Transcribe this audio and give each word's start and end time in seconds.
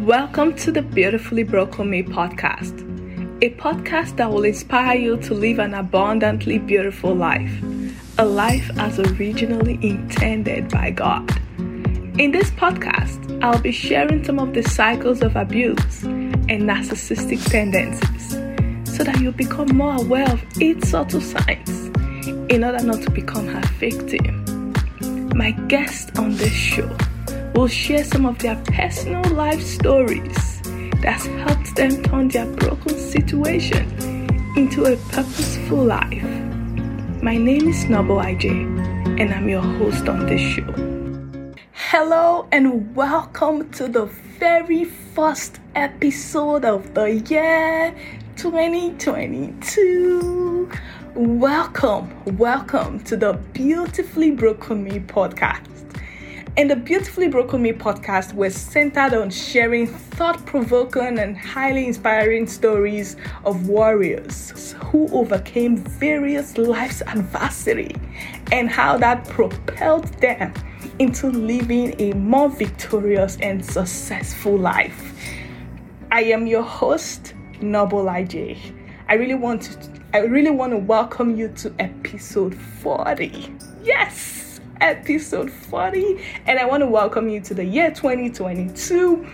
Welcome 0.00 0.54
to 0.56 0.72
the 0.72 0.80
Beautifully 0.80 1.42
Broken 1.42 1.90
Me 1.90 2.02
podcast, 2.02 2.72
a 3.42 3.50
podcast 3.56 4.16
that 4.16 4.30
will 4.30 4.44
inspire 4.44 4.96
you 4.96 5.18
to 5.18 5.34
live 5.34 5.58
an 5.58 5.74
abundantly 5.74 6.58
beautiful 6.58 7.14
life, 7.14 7.52
a 8.16 8.24
life 8.24 8.70
as 8.78 8.98
originally 8.98 9.78
intended 9.82 10.70
by 10.70 10.90
God. 10.90 11.30
In 12.18 12.32
this 12.32 12.50
podcast, 12.52 13.44
I'll 13.44 13.60
be 13.60 13.72
sharing 13.72 14.24
some 14.24 14.38
of 14.38 14.54
the 14.54 14.62
cycles 14.62 15.20
of 15.20 15.36
abuse 15.36 16.02
and 16.02 16.62
narcissistic 16.62 17.44
tendencies 17.50 18.30
so 18.96 19.04
that 19.04 19.20
you 19.20 19.32
become 19.32 19.68
more 19.76 19.96
aware 19.96 20.30
of 20.32 20.42
its 20.62 20.88
subtle 20.88 21.20
signs 21.20 21.90
in 22.50 22.64
order 22.64 22.82
not 22.82 23.02
to 23.02 23.10
become 23.10 23.46
her 23.48 23.68
victim. 23.78 24.72
My 25.36 25.50
guest 25.68 26.18
on 26.18 26.36
this 26.36 26.54
show 26.54 26.90
will 27.54 27.68
share 27.68 28.04
some 28.04 28.26
of 28.26 28.38
their 28.38 28.56
personal 28.66 29.24
life 29.34 29.62
stories 29.62 30.60
that's 31.02 31.26
helped 31.26 31.74
them 31.76 32.02
turn 32.04 32.28
their 32.28 32.46
broken 32.46 32.96
situation 32.96 33.84
into 34.56 34.84
a 34.84 34.96
purposeful 35.12 35.84
life. 35.84 36.22
My 37.22 37.36
name 37.36 37.68
is 37.68 37.84
Noble 37.86 38.16
IJ, 38.16 38.50
and 39.20 39.32
I'm 39.32 39.48
your 39.48 39.62
host 39.62 40.08
on 40.08 40.26
this 40.26 40.40
show. 40.40 40.72
Hello, 41.72 42.48
and 42.52 42.94
welcome 42.94 43.68
to 43.72 43.88
the 43.88 44.04
very 44.38 44.84
first 44.84 45.58
episode 45.74 46.64
of 46.64 46.94
the 46.94 47.16
year 47.28 47.92
2022. 48.36 50.70
Welcome, 51.14 52.38
welcome 52.38 53.00
to 53.00 53.16
the 53.16 53.32
Beautifully 53.52 54.30
Broken 54.30 54.84
Me 54.84 55.00
podcast. 55.00 55.66
In 56.60 56.68
the 56.68 56.76
Beautifully 56.76 57.28
Broken 57.28 57.62
Me 57.62 57.72
podcast, 57.72 58.34
we're 58.34 58.50
centered 58.50 59.14
on 59.14 59.30
sharing 59.30 59.86
thought 59.86 60.44
provoking 60.44 61.18
and 61.18 61.34
highly 61.34 61.86
inspiring 61.86 62.46
stories 62.46 63.16
of 63.46 63.66
warriors 63.66 64.74
who 64.84 65.08
overcame 65.08 65.78
various 65.78 66.58
life's 66.58 67.00
adversity 67.00 67.96
and 68.52 68.68
how 68.68 68.98
that 68.98 69.26
propelled 69.30 70.08
them 70.20 70.52
into 70.98 71.28
living 71.28 71.98
a 71.98 72.12
more 72.12 72.50
victorious 72.50 73.38
and 73.40 73.64
successful 73.64 74.58
life. 74.58 75.14
I 76.12 76.24
am 76.24 76.46
your 76.46 76.62
host, 76.62 77.32
Noble 77.62 78.04
IJ. 78.04 78.58
I 79.08 79.14
really 79.14 79.32
want 79.32 79.62
to 79.62 79.90
I 80.12 80.18
really 80.18 80.50
want 80.50 80.72
to 80.72 80.78
welcome 80.78 81.38
you 81.38 81.48
to 81.56 81.74
episode 81.78 82.54
40. 82.54 83.50
Yes! 83.82 84.39
Episode 84.80 85.50
40, 85.50 86.18
and 86.46 86.58
I 86.58 86.64
want 86.64 86.82
to 86.82 86.86
welcome 86.86 87.28
you 87.28 87.40
to 87.42 87.54
the 87.54 87.64
year 87.64 87.90
2022. 87.90 89.26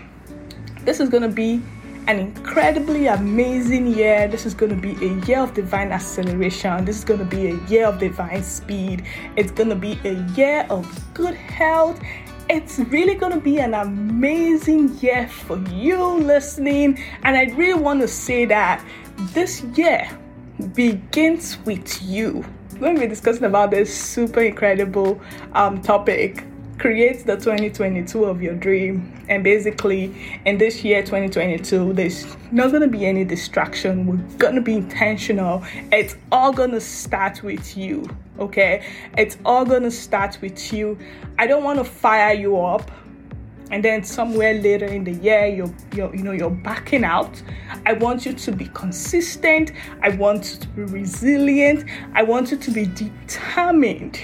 This 0.81 0.99
is 0.99 1.09
going 1.09 1.23
to 1.23 1.29
be 1.29 1.61
an 2.07 2.19
incredibly 2.19 3.07
amazing 3.07 3.87
year. 3.87 4.27
This 4.27 4.45
is 4.45 4.53
going 4.53 4.69
to 4.69 4.81
be 4.81 4.93
a 5.05 5.13
year 5.25 5.39
of 5.39 5.53
divine 5.53 5.91
acceleration. 5.91 6.85
This 6.85 6.97
is 6.97 7.03
going 7.03 7.19
to 7.19 7.25
be 7.25 7.47
a 7.47 7.55
year 7.67 7.87
of 7.87 7.99
divine 7.99 8.43
speed. 8.43 9.05
It's 9.35 9.51
going 9.51 9.69
to 9.69 9.75
be 9.75 9.99
a 10.05 10.13
year 10.35 10.65
of 10.69 10.85
good 11.13 11.35
health. 11.35 11.99
It's 12.49 12.79
really 12.79 13.15
going 13.15 13.33
to 13.33 13.41
be 13.41 13.59
an 13.59 13.73
amazing 13.73 14.97
year 14.99 15.27
for 15.27 15.57
you 15.69 16.01
listening. 16.01 16.97
And 17.23 17.35
I 17.35 17.53
really 17.55 17.79
want 17.79 18.01
to 18.01 18.07
say 18.07 18.45
that 18.45 18.83
this 19.33 19.61
year 19.75 20.09
begins 20.73 21.57
with 21.65 22.01
you 22.01 22.45
going 22.79 22.95
to 22.95 23.01
be 23.01 23.07
discussing 23.07 23.45
about 23.45 23.71
this 23.71 23.95
super 23.95 24.41
incredible 24.41 25.21
um, 25.53 25.81
topic 25.81 26.45
create 26.77 27.25
the 27.25 27.35
2022 27.35 28.25
of 28.25 28.39
your 28.39 28.53
dream. 28.53 29.11
And 29.29 29.43
basically 29.43 30.39
in 30.45 30.59
this 30.59 30.83
year 30.83 31.01
2022 31.01 31.93
there's 31.93 32.25
not 32.51 32.69
going 32.69 32.83
to 32.83 32.87
be 32.87 33.05
any 33.05 33.25
distraction. 33.25 34.05
We're 34.05 34.37
going 34.37 34.55
to 34.55 34.61
be 34.61 34.75
intentional. 34.75 35.63
It's 35.91 36.15
all 36.31 36.53
going 36.53 36.71
to 36.71 36.81
start 36.81 37.41
with 37.41 37.75
you 37.75 38.07
okay? 38.39 38.85
It's 39.17 39.37
all 39.45 39.65
going 39.65 39.83
to 39.83 39.91
start 39.91 40.39
with 40.41 40.71
you. 40.73 40.97
I 41.39 41.47
don't 41.47 41.63
want 41.63 41.79
to 41.79 41.83
fire 41.83 42.33
you 42.33 42.59
up 42.59 42.91
and 43.71 43.83
then 43.83 44.03
somewhere 44.03 44.53
later 44.53 44.85
in 44.85 45.03
the 45.03 45.13
year 45.13 45.47
you're, 45.47 45.73
you're 45.93 46.15
you 46.15 46.23
know 46.23 46.31
you're 46.31 46.49
backing 46.49 47.03
out. 47.03 47.41
I 47.85 47.93
want 47.93 48.25
you 48.25 48.33
to 48.33 48.51
be 48.51 48.65
consistent. 48.73 49.73
I 50.01 50.09
want 50.09 50.53
you 50.53 50.59
to 50.59 50.67
be 50.69 50.81
resilient. 50.83 51.85
I 52.13 52.23
want 52.23 52.51
you 52.51 52.57
to 52.57 52.71
be 52.71 52.85
determined 52.85 54.19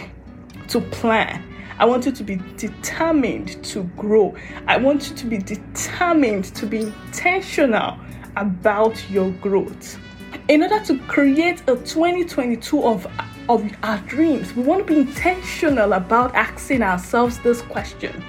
to 0.69 0.81
plan. 0.81 1.43
I 1.79 1.85
want 1.85 2.05
you 2.05 2.11
to 2.11 2.23
be 2.23 2.35
determined 2.55 3.63
to 3.65 3.83
grow. 3.97 4.35
I 4.67 4.77
want 4.77 5.09
you 5.09 5.15
to 5.15 5.25
be 5.25 5.37
determined 5.37 6.45
to 6.55 6.65
be 6.65 6.81
intentional 6.81 7.97
about 8.37 9.09
your 9.09 9.31
growth. 9.31 9.99
In 10.47 10.63
order 10.63 10.83
to 10.85 10.97
create 11.07 11.61
a 11.61 11.75
2022 11.75 12.83
of 12.83 13.07
of 13.49 13.69
our 13.83 13.97
dreams 14.07 14.55
we 14.55 14.63
want 14.63 14.87
to 14.87 14.93
be 14.93 15.01
intentional 15.01 15.91
about 15.91 16.33
asking 16.33 16.81
ourselves 16.81 17.39
this 17.39 17.61
question 17.63 18.23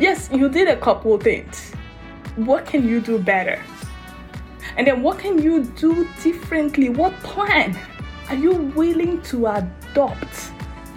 Yes, 0.00 0.28
you 0.32 0.48
did 0.48 0.66
a 0.66 0.76
couple 0.76 1.16
things. 1.18 1.72
What 2.34 2.66
can 2.66 2.88
you 2.88 3.00
do 3.00 3.16
better? 3.16 3.62
And 4.76 4.88
then 4.88 5.04
what 5.04 5.20
can 5.20 5.40
you 5.40 5.62
do 5.62 6.08
differently? 6.20 6.88
What 6.88 7.12
plan 7.22 7.78
are 8.28 8.34
you 8.34 8.52
willing 8.74 9.22
to 9.22 9.46
adopt? 9.46 10.50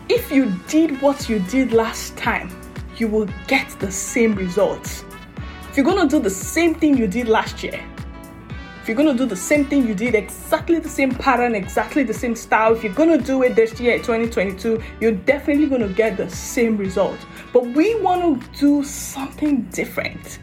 If 0.09 0.31
you 0.31 0.51
did 0.67 0.99
what 0.99 1.29
you 1.29 1.37
did 1.39 1.73
last 1.73 2.17
time, 2.17 2.49
you 2.97 3.07
will 3.07 3.29
get 3.45 3.69
the 3.79 3.91
same 3.91 4.33
results. 4.33 5.05
If 5.69 5.77
you're 5.77 5.85
gonna 5.85 6.09
do 6.09 6.19
the 6.19 6.31
same 6.31 6.73
thing 6.73 6.97
you 6.97 7.05
did 7.05 7.27
last 7.29 7.61
year, 7.61 7.79
if 8.87 8.91
you're 8.91 9.03
going 9.03 9.17
to 9.17 9.21
do 9.21 9.27
the 9.27 9.35
same 9.35 9.65
thing 9.65 9.85
you 9.85 9.93
did, 9.93 10.15
exactly 10.15 10.79
the 10.79 10.87
same 10.87 11.13
pattern, 11.13 11.55
exactly 11.55 12.03
the 12.03 12.13
same 12.13 12.33
style, 12.33 12.73
if 12.73 12.85
you're 12.85 12.93
going 12.93 13.09
to 13.09 13.21
do 13.21 13.43
it 13.43 13.53
this 13.53 13.77
year, 13.81 13.97
2022, 13.97 14.81
you're 15.01 15.11
definitely 15.11 15.65
going 15.65 15.81
to 15.81 15.89
get 15.89 16.15
the 16.15 16.29
same 16.29 16.77
result. 16.77 17.19
But 17.51 17.67
we 17.67 17.99
want 17.99 18.41
to 18.41 18.57
do 18.57 18.85
something 18.85 19.63
different. 19.63 20.39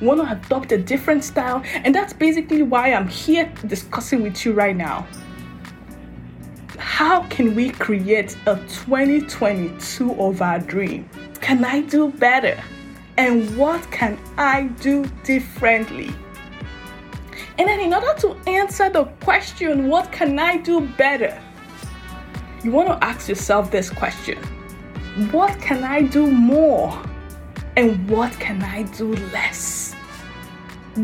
Want 0.00 0.22
to 0.22 0.32
adopt 0.32 0.72
a 0.72 0.78
different 0.78 1.22
style, 1.22 1.62
and 1.66 1.94
that's 1.94 2.14
basically 2.14 2.62
why 2.62 2.94
I'm 2.94 3.08
here 3.08 3.52
discussing 3.66 4.22
with 4.22 4.46
you 4.46 4.54
right 4.54 4.74
now. 4.74 5.06
How 6.78 7.24
can 7.24 7.54
we 7.54 7.72
create 7.72 8.38
a 8.46 8.56
2022 8.68 10.14
of 10.14 10.40
our 10.40 10.60
dream? 10.60 11.10
Can 11.42 11.62
I 11.62 11.82
do 11.82 12.08
better? 12.08 12.58
And 13.18 13.54
what 13.54 13.82
can 13.90 14.18
I 14.38 14.68
do 14.80 15.04
differently? 15.24 16.14
And 17.58 17.68
then, 17.68 17.80
in 17.80 17.94
order 17.94 18.14
to 18.20 18.36
answer 18.46 18.90
the 18.90 19.04
question, 19.24 19.88
what 19.88 20.12
can 20.12 20.38
I 20.38 20.58
do 20.58 20.80
better? 20.98 21.40
You 22.62 22.70
want 22.70 22.88
to 22.88 23.02
ask 23.02 23.28
yourself 23.28 23.70
this 23.70 23.88
question 23.88 24.38
What 25.30 25.58
can 25.60 25.84
I 25.84 26.02
do 26.02 26.26
more? 26.26 27.02
And 27.76 28.08
what 28.08 28.32
can 28.40 28.62
I 28.62 28.82
do 28.82 29.14
less? 29.32 29.94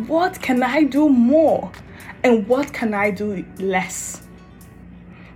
What 0.07 0.41
can 0.41 0.63
I 0.63 0.85
do 0.85 1.09
more? 1.09 1.71
And 2.25 2.47
what 2.47 2.73
can 2.73 2.95
I 2.95 3.11
do 3.11 3.45
less? 3.59 4.23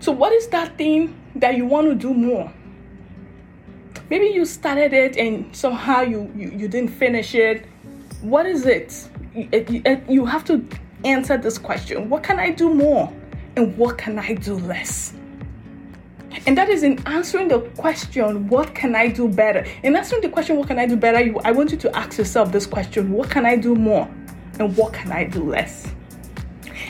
So, 0.00 0.12
what 0.12 0.32
is 0.32 0.48
that 0.48 0.76
thing 0.76 1.14
that 1.36 1.56
you 1.56 1.64
want 1.66 1.88
to 1.88 1.94
do 1.94 2.12
more? 2.14 2.52
Maybe 4.08 4.26
you 4.26 4.44
started 4.44 4.92
it 4.92 5.16
and 5.16 5.54
somehow 5.54 6.02
you, 6.02 6.30
you, 6.36 6.50
you 6.50 6.68
didn't 6.68 6.90
finish 6.90 7.34
it. 7.34 7.66
What 8.20 8.46
is 8.46 8.66
it? 8.66 9.08
You 10.08 10.24
have 10.26 10.44
to 10.44 10.64
answer 11.06 11.36
this 11.36 11.58
question 11.58 12.08
What 12.08 12.22
can 12.22 12.38
I 12.38 12.50
do 12.50 12.72
more? 12.72 13.12
And 13.56 13.76
what 13.78 13.96
can 13.96 14.18
I 14.18 14.34
do 14.34 14.58
less? 14.58 15.14
And 16.46 16.56
that 16.58 16.68
is 16.68 16.82
in 16.82 17.00
answering 17.06 17.48
the 17.48 17.60
question, 17.60 18.48
what 18.48 18.74
can 18.74 18.94
I 18.94 19.08
do 19.08 19.28
better? 19.28 19.64
In 19.82 19.96
answering 19.96 20.20
the 20.20 20.28
question, 20.28 20.56
what 20.56 20.68
can 20.68 20.78
I 20.78 20.86
do 20.86 20.96
better? 20.96 21.20
You, 21.20 21.40
I 21.44 21.52
want 21.52 21.72
you 21.72 21.78
to 21.78 21.96
ask 21.96 22.18
yourself 22.18 22.52
this 22.52 22.66
question, 22.66 23.10
what 23.10 23.30
can 23.30 23.46
I 23.46 23.56
do 23.56 23.74
more? 23.74 24.08
And 24.58 24.76
what 24.76 24.92
can 24.92 25.10
I 25.10 25.24
do 25.24 25.42
less? 25.42 25.92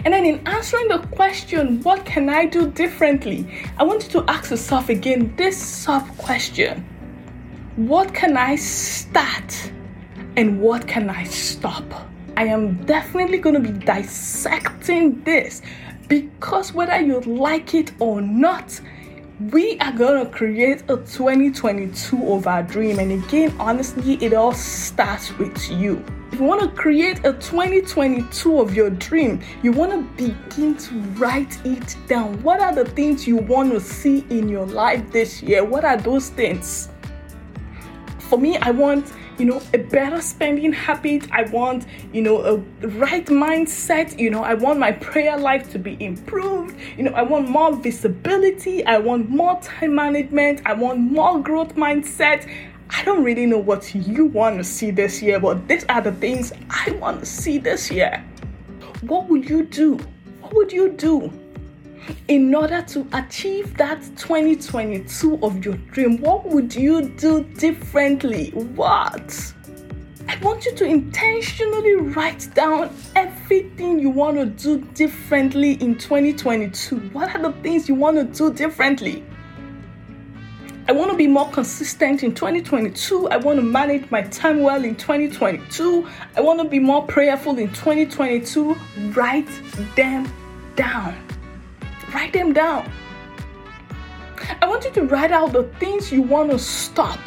And 0.04 0.12
then 0.12 0.26
in 0.26 0.46
answering 0.46 0.88
the 0.88 0.98
question, 0.98 1.80
what 1.82 2.04
can 2.04 2.28
I 2.28 2.46
do 2.46 2.70
differently? 2.70 3.48
I 3.78 3.84
want 3.84 4.04
you 4.04 4.10
to 4.20 4.30
ask 4.30 4.50
yourself 4.50 4.88
again 4.88 5.34
this 5.36 5.56
sub 5.56 6.06
question 6.18 6.84
What 7.76 8.12
can 8.12 8.36
I 8.36 8.56
start? 8.56 9.72
And 10.36 10.60
what 10.60 10.86
can 10.86 11.08
I 11.08 11.24
stop? 11.24 11.84
I 12.36 12.44
am 12.44 12.84
definitely 12.84 13.38
going 13.38 13.54
to 13.54 13.72
be 13.72 13.78
dissecting 13.78 15.22
this 15.22 15.62
because 16.06 16.74
whether 16.74 17.00
you 17.00 17.20
like 17.20 17.72
it 17.72 17.92
or 17.98 18.20
not, 18.20 18.78
we 19.50 19.78
are 19.80 19.92
going 19.92 20.24
to 20.24 20.30
create 20.30 20.82
a 20.82 20.96
2022 20.96 22.32
of 22.32 22.46
our 22.46 22.62
dream. 22.62 22.98
And 22.98 23.24
again, 23.24 23.54
honestly, 23.58 24.14
it 24.22 24.34
all 24.34 24.52
starts 24.52 25.36
with 25.38 25.70
you. 25.70 26.04
If 26.30 26.40
you 26.40 26.44
want 26.44 26.60
to 26.60 26.68
create 26.68 27.20
a 27.20 27.32
2022 27.32 28.60
of 28.60 28.74
your 28.74 28.90
dream, 28.90 29.40
you 29.62 29.72
want 29.72 29.92
to 29.92 30.02
begin 30.22 30.76
to 30.76 30.94
write 31.18 31.58
it 31.64 31.96
down. 32.06 32.42
What 32.42 32.60
are 32.60 32.74
the 32.74 32.84
things 32.84 33.26
you 33.26 33.36
want 33.36 33.72
to 33.72 33.80
see 33.80 34.26
in 34.28 34.48
your 34.48 34.66
life 34.66 35.10
this 35.10 35.42
year? 35.42 35.64
What 35.64 35.86
are 35.86 35.96
those 35.96 36.28
things? 36.28 36.90
For 38.18 38.38
me, 38.38 38.58
I 38.58 38.72
want 38.72 39.12
you 39.38 39.44
know, 39.44 39.62
a 39.74 39.78
better 39.78 40.20
spending 40.20 40.72
habit. 40.72 41.30
I 41.30 41.42
want, 41.44 41.86
you 42.12 42.22
know, 42.22 42.42
a 42.42 42.56
right 42.86 43.26
mindset. 43.26 44.18
You 44.18 44.30
know, 44.30 44.42
I 44.42 44.54
want 44.54 44.78
my 44.78 44.92
prayer 44.92 45.36
life 45.36 45.70
to 45.72 45.78
be 45.78 45.96
improved. 46.02 46.76
You 46.96 47.04
know, 47.04 47.12
I 47.12 47.22
want 47.22 47.48
more 47.48 47.74
visibility. 47.76 48.84
I 48.84 48.98
want 48.98 49.28
more 49.28 49.60
time 49.60 49.94
management. 49.94 50.62
I 50.64 50.74
want 50.74 50.98
more 50.98 51.40
growth 51.40 51.74
mindset. 51.74 52.50
I 52.90 53.04
don't 53.04 53.24
really 53.24 53.46
know 53.46 53.58
what 53.58 53.94
you 53.94 54.26
want 54.26 54.58
to 54.58 54.64
see 54.64 54.90
this 54.90 55.20
year, 55.20 55.40
but 55.40 55.66
these 55.66 55.84
are 55.88 56.00
the 56.00 56.12
things 56.12 56.52
I 56.70 56.92
want 56.92 57.20
to 57.20 57.26
see 57.26 57.58
this 57.58 57.90
year. 57.90 58.24
What 59.02 59.28
would 59.28 59.48
you 59.48 59.64
do? 59.64 59.98
What 60.40 60.54
would 60.54 60.72
you 60.72 60.92
do 60.92 61.32
in 62.28 62.54
order 62.54 62.82
to 62.82 63.06
achieve 63.12 63.76
that 63.76 64.02
2022 64.16 65.38
of 65.42 65.64
your 65.64 65.76
dream? 65.92 66.18
What 66.18 66.46
would 66.46 66.74
you 66.74 67.08
do 67.10 67.44
differently? 67.58 68.50
What? 68.50 69.54
I 70.28 70.36
want 70.38 70.64
you 70.64 70.74
to 70.74 70.84
intentionally 70.84 71.94
write 71.94 72.52
down 72.54 72.94
everything 73.14 74.00
you 74.00 74.10
want 74.10 74.36
to 74.38 74.46
do 74.46 74.84
differently 74.94 75.74
in 75.74 75.96
2022. 75.96 76.96
What 77.10 77.34
are 77.34 77.42
the 77.42 77.52
things 77.62 77.88
you 77.88 77.94
want 77.94 78.16
to 78.16 78.24
do 78.24 78.52
differently? 78.52 79.24
I 80.88 80.92
want 80.92 81.10
to 81.10 81.16
be 81.16 81.26
more 81.26 81.48
consistent 81.50 82.22
in 82.22 82.32
2022. 82.32 83.28
I 83.28 83.38
want 83.38 83.58
to 83.58 83.62
manage 83.62 84.08
my 84.10 84.22
time 84.22 84.62
well 84.62 84.84
in 84.84 84.94
2022. 84.94 86.06
I 86.36 86.40
want 86.40 86.60
to 86.60 86.68
be 86.68 86.78
more 86.78 87.04
prayerful 87.04 87.58
in 87.58 87.68
2022. 87.68 88.74
Write 89.12 89.48
them 89.96 90.32
down. 90.76 91.16
Write 92.16 92.32
them 92.32 92.54
down. 92.54 92.90
I 94.62 94.66
want 94.66 94.84
you 94.84 94.90
to 94.92 95.02
write 95.02 95.32
out 95.32 95.52
the 95.52 95.64
things 95.78 96.10
you 96.10 96.22
want 96.22 96.50
to 96.50 96.58
stop, 96.58 97.20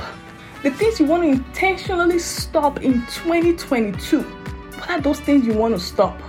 the 0.64 0.72
things 0.72 1.00
you 1.00 1.06
want 1.06 1.22
to 1.22 1.30
intentionally 1.30 2.18
stop 2.18 2.82
in 2.82 3.06
2022. 3.06 4.22
What 4.22 4.90
are 4.90 5.00
those 5.00 5.20
things 5.20 5.46
you 5.46 5.54
want 5.54 5.76
to 5.76 5.80
stop? 5.80 6.20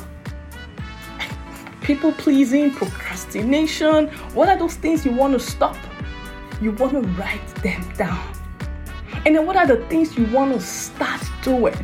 People 1.81 2.13
pleasing, 2.13 2.71
procrastination. 2.71 4.09
What 4.35 4.51
are 4.51 4.59
those 4.59 4.75
things 4.75 5.07
you 5.07 5.13
want 5.13 5.33
to 5.33 5.41
stop? 5.41 5.79
you 6.61 6.73
want 6.73 6.93
to 6.93 7.01
write 7.13 7.55
them 7.63 7.83
down. 7.97 8.31
And 9.25 9.37
then 9.37 9.47
what 9.47 9.57
are 9.57 9.67
the 9.67 9.83
things 9.87 10.19
you 10.19 10.27
want 10.27 10.53
to 10.53 10.61
start 10.61 11.23
doing? 11.43 11.75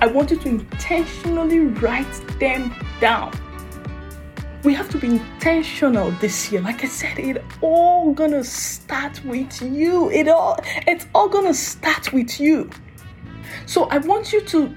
I 0.00 0.08
want 0.08 0.32
you 0.32 0.36
to 0.38 0.48
intentionally 0.48 1.60
write 1.60 2.40
them 2.40 2.74
down. 3.00 3.32
We 4.64 4.74
have 4.74 4.88
to 4.90 4.98
be 4.98 5.08
intentional 5.08 6.12
this 6.12 6.52
year. 6.52 6.60
Like 6.60 6.84
I 6.84 6.88
said, 6.88 7.18
it 7.18 7.42
all 7.60 8.12
gonna 8.12 8.44
start 8.44 9.24
with 9.24 9.60
you. 9.60 10.10
It 10.10 10.28
all 10.28 10.58
it's 10.86 11.06
all 11.14 11.28
gonna 11.28 11.54
start 11.54 12.12
with 12.12 12.38
you. 12.38 12.70
So 13.66 13.84
I 13.84 13.98
want 13.98 14.32
you 14.32 14.40
to 14.40 14.74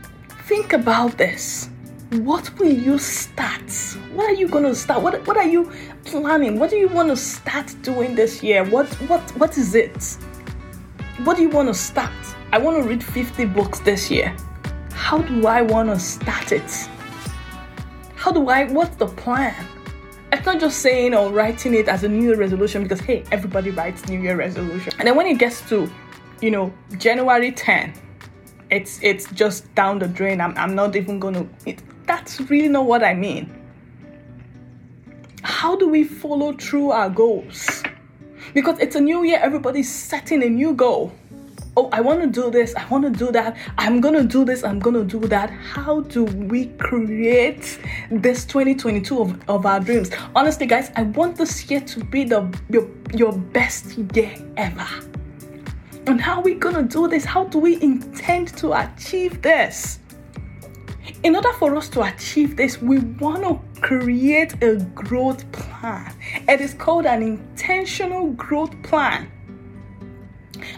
think 0.48 0.74
about 0.74 1.18
this 1.18 1.70
what 2.12 2.58
will 2.60 2.72
you 2.72 2.98
start? 2.98 3.72
What 4.14 4.30
are 4.30 4.34
you 4.34 4.48
to 4.48 4.76
start? 4.76 5.02
What, 5.02 5.26
what 5.28 5.38
are 5.38 5.48
you 5.48 5.72
planning? 6.06 6.60
What 6.60 6.70
do 6.70 6.78
you 6.78 6.88
want 6.88 7.10
to 7.10 7.18
start 7.18 7.74
doing 7.82 8.16
this 8.16 8.44
year? 8.44 8.64
What 8.64 8.88
what 9.10 9.22
what 9.38 9.58
is 9.58 9.76
it? 9.76 10.18
What 11.24 11.38
do 11.38 11.44
you 11.44 11.50
want 11.50 11.68
to 11.68 11.74
start? 11.74 12.12
I 12.52 12.58
want 12.58 12.82
to 12.82 12.88
read 12.88 13.04
50 13.04 13.46
books 13.46 13.80
this 13.80 14.12
year. 14.12 14.36
How 14.92 15.20
do 15.20 15.48
I 15.48 15.62
want 15.62 15.90
to 15.90 16.00
start 16.00 16.52
it? 16.52 16.90
How 18.16 18.32
do 18.32 18.50
I 18.50 18.66
what's 18.66 18.96
the 18.96 19.08
plan? 19.08 19.54
It's 20.36 20.46
not 20.46 20.60
just 20.60 20.80
saying 20.80 21.14
or 21.14 21.32
writing 21.32 21.74
it 21.74 21.88
as 21.88 22.04
a 22.04 22.10
new 22.10 22.24
year 22.28 22.36
resolution 22.36 22.84
because 22.84 23.00
hey, 23.00 23.24
everybody 23.32 23.72
writes 23.72 24.06
new 24.10 24.20
year 24.20 24.36
resolution. 24.36 24.92
And 25.00 25.08
then 25.08 25.16
when 25.16 25.28
it 25.28 25.40
gets 25.40 25.62
to, 25.70 25.90
you 26.42 26.52
know, 26.52 26.74
January 26.98 27.54
10, 27.54 27.94
it's 28.70 29.00
it's 29.02 29.32
just 29.32 29.74
down 29.76 30.00
the 30.00 30.10
drain. 30.10 30.42
I'm, 30.42 30.54
I'm 30.58 30.76
not 30.76 30.98
even 30.98 31.22
gonna 31.22 31.48
it, 31.66 31.82
that's 32.06 32.42
really 32.42 32.68
not 32.68 32.86
what 32.86 33.02
I 33.02 33.14
mean. 33.14 33.50
How 35.42 35.78
do 35.78 35.88
we 35.88 36.04
follow 36.04 36.52
through 36.52 36.92
our 36.92 37.10
goals? 37.10 37.82
Because 38.54 38.78
it's 38.80 38.98
a 38.98 39.02
new 39.02 39.24
year, 39.24 39.40
everybody's 39.42 39.90
setting 39.90 40.44
a 40.44 40.50
new 40.50 40.74
goal. 40.74 41.14
Oh, 41.78 41.90
I 41.92 42.00
want 42.00 42.22
to 42.22 42.28
do 42.28 42.50
this, 42.50 42.74
I 42.76 42.88
want 42.88 43.04
to 43.04 43.10
do 43.10 43.34
that, 43.34 43.58
I'm 43.78 44.00
going 44.00 44.14
to 44.14 44.24
do 44.24 44.46
this, 44.46 44.64
I'm 44.64 44.80
going 44.80 44.96
to 44.96 45.04
do 45.04 45.28
that. 45.28 45.50
How 45.50 46.00
do 46.02 46.24
we 46.24 46.68
create 46.78 47.80
this 48.10 48.46
2022 48.46 49.20
of, 49.20 49.50
of 49.50 49.66
our 49.66 49.82
dreams? 49.82 50.10
Honestly, 50.34 50.68
guys, 50.68 50.90
I 50.96 51.04
want 51.04 51.36
this 51.36 51.70
year 51.70 51.82
to 51.82 52.04
be 52.06 52.24
the 52.24 52.48
your, 52.70 52.90
your 53.14 53.34
best 53.34 53.98
year 53.98 54.34
ever. 54.56 54.88
And 56.08 56.22
how 56.22 56.36
are 56.36 56.44
we 56.44 56.54
going 56.54 56.76
to 56.76 56.84
do 56.84 57.10
this? 57.10 57.26
How 57.26 57.44
do 57.44 57.60
we 57.60 57.82
intend 57.82 58.56
to 58.58 58.72
achieve 58.72 59.42
this? 59.42 60.00
In 61.24 61.36
order 61.36 61.52
for 61.54 61.76
us 61.76 61.90
to 61.90 62.04
achieve 62.04 62.56
this, 62.56 62.82
we 62.82 63.00
want 63.00 63.44
to 63.44 63.82
create 63.82 64.64
a 64.64 64.78
growth 64.96 65.52
plan. 65.52 66.14
It 66.48 66.62
is 66.62 66.74
called 66.74 67.06
an 67.06 67.22
intentional 67.22 68.32
growth 68.32 68.82
plan. 68.84 69.30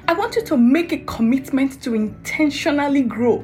I 0.07 0.13
want 0.13 0.36
you 0.36 0.44
to 0.45 0.57
make 0.57 0.92
a 0.92 0.98
commitment 1.00 1.81
to 1.84 1.94
intentionally 1.94 3.01
grow. 3.01 3.44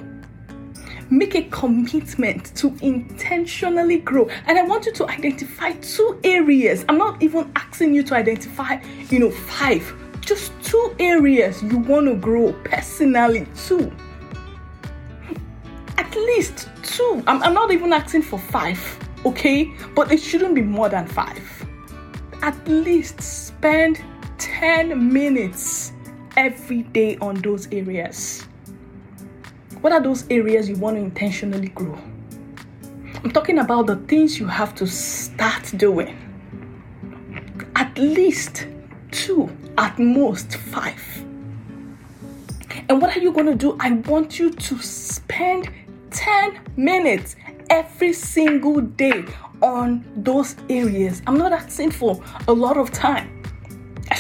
Make 1.10 1.36
a 1.36 1.44
commitment 1.44 2.56
to 2.56 2.76
intentionally 2.82 3.98
grow. 3.98 4.30
And 4.48 4.58
I 4.58 4.64
want 4.64 4.86
you 4.86 4.94
to 4.94 5.08
identify 5.08 5.74
two 5.74 6.20
areas. 6.24 6.86
I'm 6.90 6.98
not 6.98 7.22
even 7.22 7.52
asking 7.56 7.94
you 7.94 8.04
to 8.04 8.16
identify, 8.16 8.82
you 9.10 9.20
know, 9.20 9.32
five. 9.32 9.94
Just 10.22 10.54
two 10.64 10.96
areas 11.00 11.62
you 11.62 11.78
want 11.78 12.08
to 12.08 12.16
grow 12.16 12.54
personally, 12.64 13.46
two 13.56 13.92
at 16.14 16.20
least 16.20 16.70
two. 16.84 17.24
I'm, 17.26 17.42
I'm 17.42 17.54
not 17.54 17.72
even 17.72 17.92
asking 17.92 18.22
for 18.22 18.38
five, 18.38 18.80
okay? 19.26 19.74
But 19.96 20.12
it 20.12 20.22
shouldn't 20.22 20.54
be 20.54 20.62
more 20.62 20.90
than 20.90 21.08
five. 21.08 21.42
At 22.42 22.56
least 22.68 23.20
spend 23.22 24.04
10 24.38 25.12
minutes 25.12 25.93
every 26.38 26.84
day 26.84 27.18
on 27.18 27.36
those 27.36 27.68
areas. 27.72 28.44
What 29.82 29.94
are 29.94 30.02
those 30.02 30.26
areas 30.30 30.70
you 30.70 30.76
want 30.76 30.98
to 30.98 31.02
intentionally 31.02 31.70
grow? 31.70 31.98
I'm 33.24 33.32
talking 33.32 33.60
about 33.60 33.88
the 33.88 33.96
things 33.96 34.40
you 34.40 34.48
have 34.48 34.76
to 34.76 34.88
start 34.88 35.72
doing. 35.78 36.18
At 37.76 37.98
least 37.98 38.68
two, 39.12 39.50
at 39.78 39.98
most 40.00 40.56
five. 40.56 41.02
And 42.90 43.02
what 43.02 43.16
are 43.16 43.20
you 43.20 43.32
going 43.32 43.46
to 43.46 43.56
do? 43.56 43.78
I 43.80 43.94
want 43.94 44.40
you 44.40 44.52
to 44.52 44.78
spend 44.80 45.70
10 46.12 46.60
minutes 46.76 47.36
every 47.70 48.14
single 48.14 48.82
day 48.82 49.26
on 49.62 50.06
those 50.16 50.56
areas. 50.70 51.22
I'm 51.26 51.38
not 51.38 51.54
asking 51.54 51.92
for 51.92 52.22
a 52.48 52.54
lot 52.54 52.78
of 52.78 52.92
time. 52.92 53.43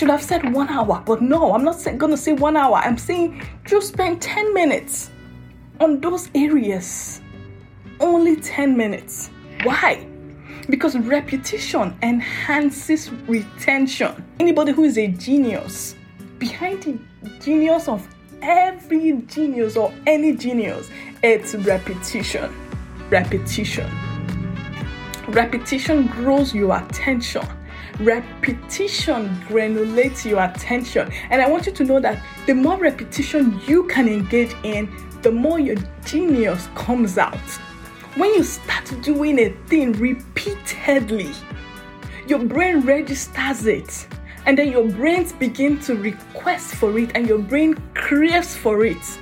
Should 0.03 0.09
have 0.09 0.21
said 0.21 0.53
one 0.53 0.67
hour, 0.67 1.01
but 1.05 1.21
no, 1.21 1.53
I'm 1.53 1.63
not 1.63 1.77
gonna 1.97 2.17
say 2.17 2.33
one 2.33 2.57
hour. 2.57 2.75
I'm 2.75 2.97
saying 2.97 3.41
just 3.63 3.87
spend 3.93 4.21
10 4.21 4.53
minutes 4.53 5.09
on 5.79 6.01
those 6.01 6.29
areas. 6.35 7.21
Only 8.01 8.35
10 8.35 8.75
minutes. 8.75 9.29
Why? 9.63 10.05
Because 10.69 10.97
repetition 10.97 11.97
enhances 12.03 13.11
retention. 13.29 14.25
Anybody 14.41 14.73
who 14.73 14.83
is 14.83 14.97
a 14.97 15.07
genius, 15.07 15.95
behind 16.37 16.83
the 16.83 16.99
genius 17.39 17.87
of 17.87 18.05
every 18.41 19.13
genius 19.21 19.77
or 19.77 19.93
any 20.05 20.35
genius, 20.35 20.89
it's 21.23 21.55
repetition. 21.55 22.53
Repetition. 23.09 23.89
Repetition 25.29 26.07
grows 26.07 26.53
your 26.53 26.75
attention. 26.75 27.47
Repetition 27.99 29.29
granulates 29.47 30.25
your 30.25 30.43
attention. 30.43 31.11
And 31.29 31.41
I 31.41 31.49
want 31.49 31.65
you 31.65 31.71
to 31.73 31.83
know 31.83 31.99
that 31.99 32.23
the 32.45 32.53
more 32.53 32.77
repetition 32.77 33.59
you 33.67 33.83
can 33.87 34.07
engage 34.07 34.53
in, 34.63 34.91
the 35.21 35.31
more 35.31 35.59
your 35.59 35.77
genius 36.05 36.67
comes 36.75 37.17
out. 37.17 37.37
When 38.15 38.33
you 38.33 38.43
start 38.43 38.91
doing 39.01 39.39
a 39.39 39.49
thing 39.67 39.93
repeatedly, 39.93 41.31
your 42.27 42.39
brain 42.39 42.81
registers 42.81 43.65
it 43.65 44.07
and 44.45 44.57
then 44.57 44.71
your 44.71 44.87
brains 44.87 45.31
begin 45.33 45.79
to 45.81 45.95
request 45.95 46.75
for 46.75 46.97
it 46.97 47.11
and 47.15 47.27
your 47.27 47.39
brain 47.39 47.75
craves 47.93 48.55
for 48.55 48.85
it 48.85 49.19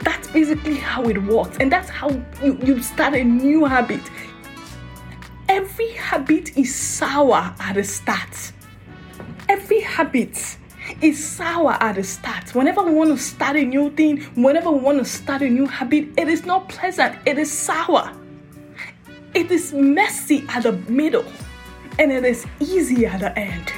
that's 0.00 0.28
basically 0.28 0.76
how 0.76 1.02
it 1.04 1.20
works 1.24 1.56
and 1.58 1.70
that's 1.70 1.88
how 1.88 2.08
you, 2.42 2.58
you 2.62 2.80
start 2.82 3.14
a 3.14 3.24
new 3.24 3.64
habit 3.64 4.00
every 5.56 5.90
habit 5.92 6.56
is 6.56 6.74
sour 6.74 7.54
at 7.58 7.74
the 7.74 7.84
start 7.84 8.52
every 9.48 9.80
habit 9.80 10.58
is 11.00 11.24
sour 11.24 11.72
at 11.80 11.96
the 11.96 12.04
start. 12.04 12.54
Whenever 12.54 12.82
we 12.82 12.92
want 12.92 13.10
to 13.10 13.18
start 13.18 13.56
a 13.56 13.64
new 13.64 13.90
thing, 13.90 14.22
whenever 14.34 14.70
we 14.70 14.78
want 14.78 14.98
to 14.98 15.04
start 15.04 15.42
a 15.42 15.48
new 15.48 15.66
habit, 15.66 16.08
it 16.16 16.28
is 16.28 16.44
not 16.44 16.68
pleasant, 16.68 17.16
it 17.26 17.38
is 17.38 17.50
sour. 17.50 18.12
It 19.34 19.50
is 19.50 19.72
messy 19.72 20.44
at 20.48 20.62
the 20.62 20.72
middle, 20.88 21.24
and 21.98 22.12
it 22.12 22.24
is 22.24 22.46
easy 22.60 23.06
at 23.06 23.20
the 23.20 23.36
end. 23.38 23.72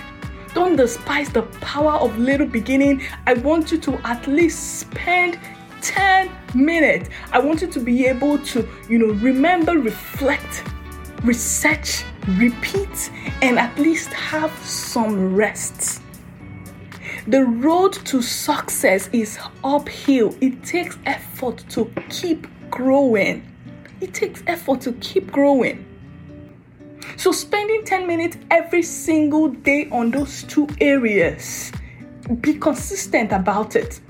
Don't 0.54 0.76
despise 0.76 1.30
the 1.30 1.42
power 1.60 1.92
of 1.92 2.18
little 2.18 2.46
beginning. 2.46 3.02
I 3.26 3.34
want 3.34 3.72
you 3.72 3.78
to 3.78 3.94
at 4.06 4.26
least 4.26 4.80
spend 4.80 5.38
10 5.80 6.30
minutes. 6.54 7.08
I 7.32 7.38
want 7.38 7.62
you 7.62 7.68
to 7.68 7.80
be 7.80 8.06
able 8.06 8.38
to, 8.38 8.68
you 8.88 8.98
know, 8.98 9.14
remember, 9.14 9.78
reflect, 9.78 10.64
research, 11.24 12.04
repeat, 12.36 13.10
and 13.42 13.58
at 13.58 13.76
least 13.78 14.08
have 14.12 14.52
some 14.64 15.34
rest. 15.34 16.02
The 17.26 17.44
road 17.44 17.92
to 18.06 18.22
success 18.22 19.08
is 19.12 19.38
uphill. 19.62 20.34
It 20.40 20.62
takes 20.64 20.96
effort 21.04 21.64
to 21.70 21.92
keep 22.08 22.46
growing. 22.70 23.46
It 24.00 24.14
takes 24.14 24.42
effort 24.46 24.80
to 24.82 24.92
keep 24.92 25.30
growing. 25.30 25.84
So, 27.16 27.32
spending 27.32 27.84
10 27.84 28.06
minutes 28.06 28.36
every 28.50 28.82
single 28.82 29.48
day 29.48 29.88
on 29.90 30.10
those 30.10 30.44
two 30.44 30.68
areas, 30.80 31.72
be 32.40 32.54
consistent 32.54 33.32
about 33.32 33.76
it. 33.76 34.00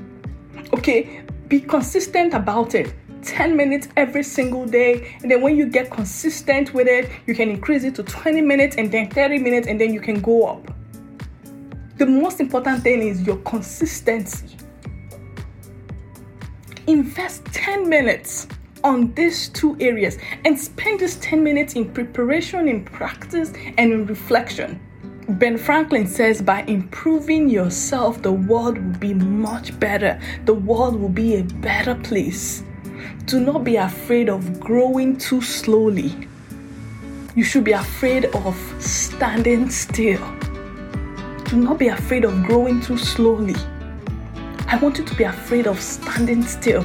Okay, 0.74 1.22
be 1.48 1.60
consistent 1.60 2.34
about 2.34 2.74
it. 2.74 2.94
10 3.28 3.56
minutes 3.56 3.88
every 3.96 4.22
single 4.22 4.64
day. 4.64 5.16
And 5.22 5.30
then 5.30 5.42
when 5.42 5.56
you 5.56 5.66
get 5.66 5.90
consistent 5.90 6.72
with 6.72 6.88
it, 6.88 7.10
you 7.26 7.34
can 7.34 7.50
increase 7.50 7.84
it 7.84 7.94
to 7.96 8.02
20 8.02 8.40
minutes 8.40 8.76
and 8.76 8.90
then 8.90 9.10
30 9.10 9.38
minutes, 9.38 9.68
and 9.68 9.80
then 9.80 9.92
you 9.92 10.00
can 10.00 10.20
go 10.20 10.46
up. 10.46 10.74
The 11.98 12.06
most 12.06 12.40
important 12.40 12.82
thing 12.82 13.02
is 13.02 13.22
your 13.22 13.36
consistency. 13.38 14.56
Invest 16.86 17.44
10 17.46 17.88
minutes 17.88 18.48
on 18.82 19.12
these 19.14 19.48
two 19.50 19.76
areas 19.80 20.16
and 20.44 20.58
spend 20.58 21.00
this 21.00 21.18
10 21.20 21.42
minutes 21.42 21.74
in 21.74 21.92
preparation, 21.92 22.68
in 22.68 22.84
practice, 22.84 23.52
and 23.76 23.92
in 23.92 24.06
reflection. 24.06 24.80
Ben 25.28 25.58
Franklin 25.58 26.06
says 26.06 26.40
by 26.40 26.62
improving 26.62 27.50
yourself, 27.50 28.22
the 28.22 28.32
world 28.32 28.78
will 28.78 28.98
be 28.98 29.12
much 29.12 29.78
better. 29.78 30.18
The 30.46 30.54
world 30.54 30.98
will 30.98 31.10
be 31.10 31.36
a 31.36 31.42
better 31.42 31.94
place. 31.96 32.62
Do 33.26 33.40
not 33.40 33.64
be 33.64 33.76
afraid 33.76 34.28
of 34.28 34.60
growing 34.60 35.16
too 35.16 35.40
slowly. 35.40 36.14
You 37.34 37.44
should 37.44 37.64
be 37.64 37.72
afraid 37.72 38.26
of 38.26 38.56
standing 38.82 39.70
still. 39.70 40.20
Do 41.44 41.56
not 41.56 41.78
be 41.78 41.88
afraid 41.88 42.24
of 42.24 42.42
growing 42.44 42.80
too 42.80 42.98
slowly. 42.98 43.56
I 44.66 44.76
want 44.76 44.98
you 44.98 45.04
to 45.04 45.14
be 45.14 45.24
afraid 45.24 45.66
of 45.66 45.80
standing 45.80 46.42
still. 46.42 46.84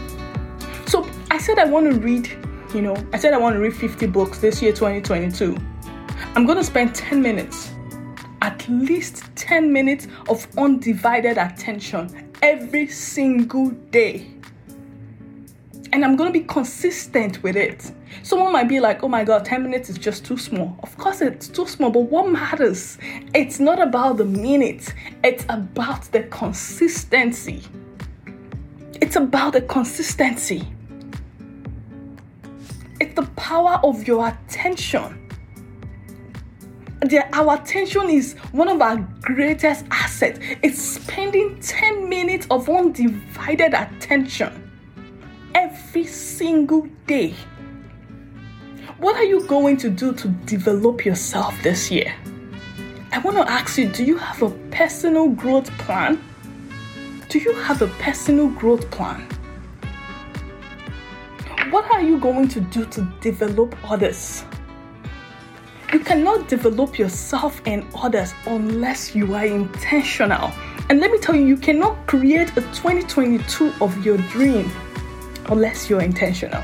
So 0.85 1.09
I 1.31 1.37
said 1.37 1.59
I 1.59 1.65
want 1.65 1.91
to 1.91 1.99
read, 1.99 2.29
you 2.73 2.81
know, 2.81 2.95
I 3.13 3.17
said 3.17 3.33
I 3.33 3.37
want 3.37 3.55
to 3.55 3.59
read 3.59 3.75
50 3.75 4.07
books 4.07 4.39
this 4.39 4.61
year, 4.61 4.71
2022. 4.71 5.57
I'm 6.35 6.45
going 6.45 6.57
to 6.57 6.63
spend 6.63 6.95
10 6.95 7.21
minutes 7.21 7.73
at 8.43 8.67
least 8.67 9.23
10 9.35 9.71
minutes 9.71 10.07
of 10.27 10.45
undivided 10.57 11.37
attention 11.37 12.31
every 12.41 12.87
single 12.87 13.69
day. 13.89 14.32
And 15.93 16.03
I'm 16.03 16.15
going 16.15 16.33
to 16.33 16.39
be 16.39 16.43
consistent 16.43 17.43
with 17.43 17.55
it. 17.55 17.91
Someone 18.23 18.51
might 18.51 18.67
be 18.67 18.79
like, 18.79 19.03
oh 19.03 19.07
my 19.07 19.23
God, 19.23 19.45
10 19.45 19.61
minutes 19.61 19.91
is 19.91 19.97
just 19.99 20.25
too 20.25 20.37
small. 20.39 20.75
Of 20.81 20.97
course, 20.97 21.21
it's 21.21 21.47
too 21.47 21.67
small, 21.67 21.91
but 21.91 21.99
what 22.09 22.27
matters? 22.27 22.97
It's 23.35 23.59
not 23.59 23.79
about 23.79 24.17
the 24.17 24.25
minutes, 24.25 24.91
it's 25.23 25.45
about 25.49 26.05
the 26.05 26.23
consistency. 26.23 27.61
It's 29.01 29.17
about 29.17 29.53
the 29.53 29.61
consistency. 29.61 30.67
It's 32.99 33.13
the 33.13 33.29
power 33.35 33.79
of 33.83 34.07
your 34.07 34.27
attention 34.27 35.19
the, 37.01 37.21
our 37.35 37.55
attention 37.61 38.09
is 38.09 38.33
one 38.53 38.69
of 38.69 38.81
our 38.81 38.95
greatest 39.19 39.83
assets. 39.91 40.39
It's 40.63 40.81
spending 40.81 41.59
10 41.59 42.07
minutes 42.07 42.47
of 42.49 42.69
undivided 42.69 43.73
attention 43.73 44.62
every 45.55 46.05
single 46.05 46.87
day. 47.07 47.33
What 48.97 49.15
are 49.15 49.23
you 49.23 49.45
going 49.47 49.77
to 49.77 49.89
do 49.89 50.13
to 50.13 50.27
develop 50.45 51.05
yourself 51.05 51.55
this 51.61 51.91
year? 51.91 52.13
I 53.11 53.19
want 53.19 53.37
to 53.37 53.51
ask 53.51 53.77
you 53.77 53.87
do 53.89 54.03
you 54.03 54.17
have 54.17 54.41
a 54.41 54.49
personal 54.71 55.29
growth 55.29 55.69
plan? 55.77 56.23
Do 57.29 57.39
you 57.39 57.53
have 57.53 57.81
a 57.81 57.87
personal 57.87 58.47
growth 58.47 58.89
plan? 58.91 59.27
What 61.69 61.89
are 61.91 62.01
you 62.01 62.17
going 62.19 62.47
to 62.49 62.61
do 62.61 62.85
to 62.85 63.01
develop 63.21 63.75
others? 63.89 64.45
You 65.91 65.99
cannot 65.99 66.47
develop 66.47 66.97
yourself 66.97 67.61
and 67.65 67.85
others 67.95 68.33
unless 68.45 69.15
you 69.15 69.33
are 69.35 69.45
intentional. 69.45 70.51
And 70.89 70.99
let 70.99 71.11
me 71.11 71.19
tell 71.19 71.35
you, 71.35 71.45
you 71.45 71.57
cannot 71.57 72.07
create 72.07 72.49
a 72.51 72.61
2022 72.61 73.73
of 73.79 74.05
your 74.05 74.17
dream 74.17 74.71
unless 75.49 75.89
you're 75.89 76.01
intentional. 76.01 76.63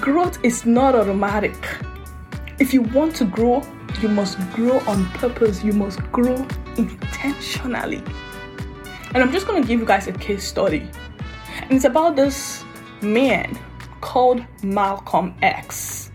Growth 0.00 0.38
is 0.44 0.66
not 0.66 0.94
automatic. 0.94 1.56
If 2.58 2.74
you 2.74 2.82
want 2.82 3.16
to 3.16 3.24
grow, 3.24 3.62
you 4.00 4.08
must 4.08 4.38
grow 4.52 4.78
on 4.80 5.06
purpose, 5.10 5.64
you 5.64 5.72
must 5.72 6.00
grow 6.12 6.46
intentionally. 6.76 8.02
And 9.14 9.22
I'm 9.22 9.32
just 9.32 9.46
going 9.46 9.62
to 9.62 9.66
give 9.66 9.80
you 9.80 9.86
guys 9.86 10.06
a 10.06 10.12
case 10.12 10.46
study. 10.46 10.88
And 11.62 11.72
it's 11.72 11.84
about 11.84 12.16
this 12.16 12.64
man 13.00 13.58
called 14.00 14.44
Malcolm 14.62 15.34
X. 15.42 16.10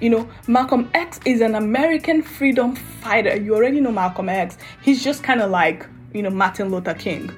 You 0.00 0.10
know, 0.10 0.28
Malcolm 0.48 0.90
X 0.94 1.20
is 1.24 1.40
an 1.40 1.54
American 1.54 2.22
freedom 2.22 2.74
fighter. 2.74 3.36
You 3.36 3.54
already 3.54 3.80
know 3.80 3.92
Malcolm 3.92 4.28
X. 4.28 4.58
He's 4.82 5.04
just 5.04 5.22
kind 5.22 5.40
of 5.40 5.50
like, 5.50 5.86
you 6.12 6.22
know, 6.22 6.30
Martin 6.30 6.70
Luther 6.70 6.94
King. 6.94 7.30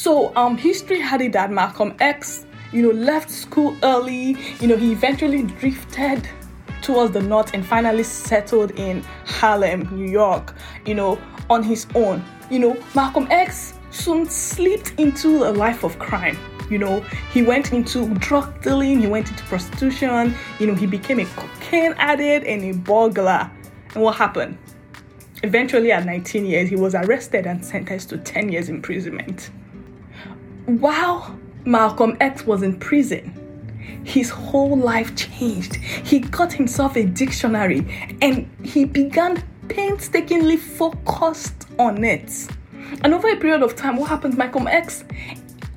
So, 0.00 0.34
um, 0.34 0.56
history 0.56 0.98
had 0.98 1.20
it 1.20 1.32
that 1.32 1.52
Malcolm 1.52 1.94
X, 2.00 2.46
you 2.72 2.80
know, 2.80 2.88
left 2.88 3.28
school 3.28 3.76
early. 3.82 4.34
You 4.58 4.66
know, 4.66 4.78
he 4.78 4.92
eventually 4.92 5.42
drifted 5.42 6.26
towards 6.80 7.12
the 7.12 7.20
north 7.20 7.52
and 7.52 7.66
finally 7.66 8.02
settled 8.02 8.70
in 8.78 9.02
Harlem, 9.26 9.94
New 9.94 10.10
York, 10.10 10.54
you 10.86 10.94
know, 10.94 11.20
on 11.50 11.62
his 11.62 11.86
own. 11.94 12.24
You 12.50 12.60
know, 12.60 12.82
Malcolm 12.94 13.26
X 13.28 13.74
soon 13.90 14.24
slipped 14.24 14.98
into 14.98 15.44
a 15.44 15.52
life 15.52 15.84
of 15.84 15.98
crime. 15.98 16.38
You 16.70 16.78
know, 16.78 17.00
he 17.30 17.42
went 17.42 17.74
into 17.74 18.08
drug 18.14 18.62
dealing, 18.62 19.00
he 19.00 19.06
went 19.06 19.28
into 19.28 19.44
prostitution, 19.44 20.34
you 20.58 20.66
know, 20.66 20.74
he 20.74 20.86
became 20.86 21.20
a 21.20 21.26
cocaine 21.26 21.92
addict 21.98 22.46
and 22.46 22.64
a 22.64 22.72
burglar. 22.72 23.50
And 23.94 24.02
what 24.02 24.16
happened? 24.16 24.56
Eventually, 25.42 25.92
at 25.92 26.06
19 26.06 26.46
years, 26.46 26.70
he 26.70 26.76
was 26.76 26.94
arrested 26.94 27.46
and 27.46 27.62
sentenced 27.62 28.08
to 28.08 28.16
10 28.16 28.48
years 28.48 28.70
imprisonment. 28.70 29.50
While 30.78 31.36
Malcolm 31.64 32.16
X 32.20 32.46
was 32.46 32.62
in 32.62 32.78
prison, 32.78 33.34
his 34.04 34.30
whole 34.30 34.76
life 34.76 35.16
changed. 35.16 35.74
He 35.74 36.20
got 36.20 36.52
himself 36.52 36.94
a 36.94 37.02
dictionary 37.02 38.14
and 38.22 38.48
he 38.62 38.84
began 38.84 39.42
painstakingly 39.66 40.56
focused 40.56 41.66
on 41.76 42.04
it. 42.04 42.46
And 43.02 43.12
over 43.12 43.28
a 43.28 43.36
period 43.36 43.64
of 43.64 43.74
time, 43.74 43.96
what 43.96 44.10
happened? 44.10 44.38
Malcolm 44.38 44.68
X 44.68 45.02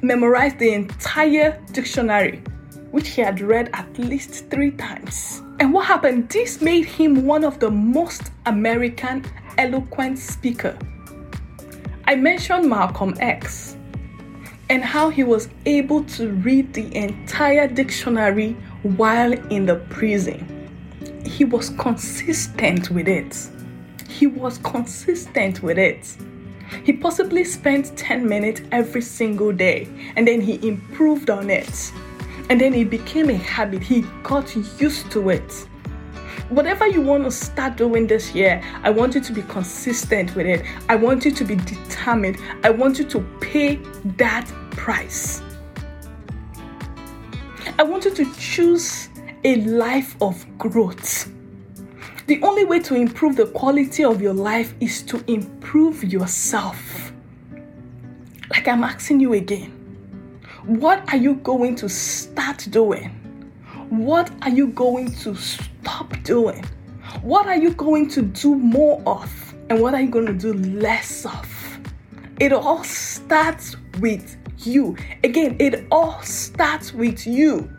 memorized 0.04 0.60
the 0.60 0.74
entire 0.74 1.60
dictionary, 1.72 2.44
which 2.92 3.10
he 3.10 3.22
had 3.22 3.42
read 3.42 3.72
at 3.74 3.98
least 3.98 4.48
three 4.52 4.72
times. 4.72 5.42
And 5.60 5.74
what 5.74 5.88
happened? 5.88 6.30
This 6.30 6.62
made 6.62 6.86
him 6.86 7.26
one 7.26 7.44
of 7.44 7.58
the 7.60 7.72
most 7.72 8.32
American 8.46 9.26
eloquent 9.58 10.20
speaker. 10.20 10.78
I 12.06 12.16
mentioned 12.16 12.70
Malcolm 12.70 13.16
X 13.20 13.76
and 14.70 14.84
how 14.84 15.10
he 15.10 15.24
was 15.24 15.50
able 15.66 16.04
to 16.04 16.32
read 16.32 16.74
the 16.74 16.96
entire 16.96 17.68
dictionary 17.68 18.54
while 18.84 19.34
in 19.50 19.66
the 19.66 19.76
prison. 19.90 20.50
He 21.26 21.46
was 21.46 21.70
consistent 21.72 22.90
with 22.90 23.08
it. 23.08 23.50
He 24.08 24.28
was 24.28 24.58
consistent 24.60 25.62
with 25.64 25.78
it. 25.78 26.16
He 26.84 26.94
possibly 26.94 27.44
spent 27.44 27.96
10 27.98 28.28
minutes 28.28 28.62
every 28.72 29.02
single 29.02 29.52
day 29.52 29.88
and 30.16 30.28
then 30.28 30.42
he 30.42 30.66
improved 30.68 31.30
on 31.30 31.50
it. 31.50 31.92
And 32.50 32.60
then 32.60 32.74
it 32.74 32.90
became 32.90 33.30
a 33.30 33.36
habit. 33.36 33.84
He 33.84 34.02
got 34.24 34.56
used 34.80 35.12
to 35.12 35.30
it. 35.30 35.68
Whatever 36.50 36.88
you 36.88 37.02
want 37.02 37.24
to 37.24 37.32
start 37.32 37.78
doing 37.78 38.06
this 38.06 38.36
year, 38.36 38.62
I 38.84 38.90
want 38.90 39.16
you 39.16 39.22
to 39.22 39.34
be 39.34 39.42
consistent 39.44 40.36
with 40.36 40.46
it. 40.46 40.66
I 40.90 40.96
want 40.96 41.26
you 41.26 41.32
to 41.32 41.44
be 41.44 41.56
determined. 41.56 42.38
I 42.64 42.70
want 42.70 43.00
you 43.00 43.06
to 43.06 43.22
pay 43.40 43.78
that 44.18 44.46
price. 44.72 45.42
I 47.80 47.84
want 47.84 48.06
you 48.06 48.12
to 48.12 48.34
choose 48.36 49.10
a 49.44 49.56
life 49.62 50.16
of 50.22 50.46
growth. 50.58 51.32
The 52.28 52.42
only 52.42 52.66
way 52.66 52.80
to 52.82 52.96
improve 52.96 53.36
the 53.36 53.48
quality 53.48 54.04
of 54.04 54.22
your 54.22 54.34
life 54.34 54.74
is 54.80 55.02
to 55.04 55.24
improve 55.28 56.04
yourself. 56.04 57.12
Like 58.50 58.68
I'm 58.68 58.84
asking 58.84 59.20
you 59.22 59.34
again, 59.34 59.72
what 60.66 61.12
are 61.12 61.18
you 61.18 61.36
going 61.36 61.76
to 61.78 61.90
start 61.90 62.68
doing? 62.70 63.23
What 63.94 64.32
are 64.42 64.50
you 64.50 64.70
going 64.70 65.14
to 65.18 65.36
stop 65.36 66.12
doing? 66.24 66.66
What 67.22 67.46
are 67.46 67.56
you 67.56 67.70
going 67.70 68.10
to 68.10 68.24
do 68.24 68.56
more 68.56 69.00
of? 69.06 69.54
And 69.70 69.80
what 69.80 69.94
are 69.94 70.02
you 70.02 70.10
going 70.10 70.26
to 70.26 70.34
do 70.34 70.52
less 70.52 71.28
of? 71.28 71.80
It 72.40 72.54
all 72.54 72.84
starts 72.84 73.76
with 74.00 74.36
you. 74.66 74.98
Again, 75.24 75.58
it 75.60 75.86
all 75.92 76.20
starts 76.24 76.92
with 76.92 77.28
you. 77.28 77.72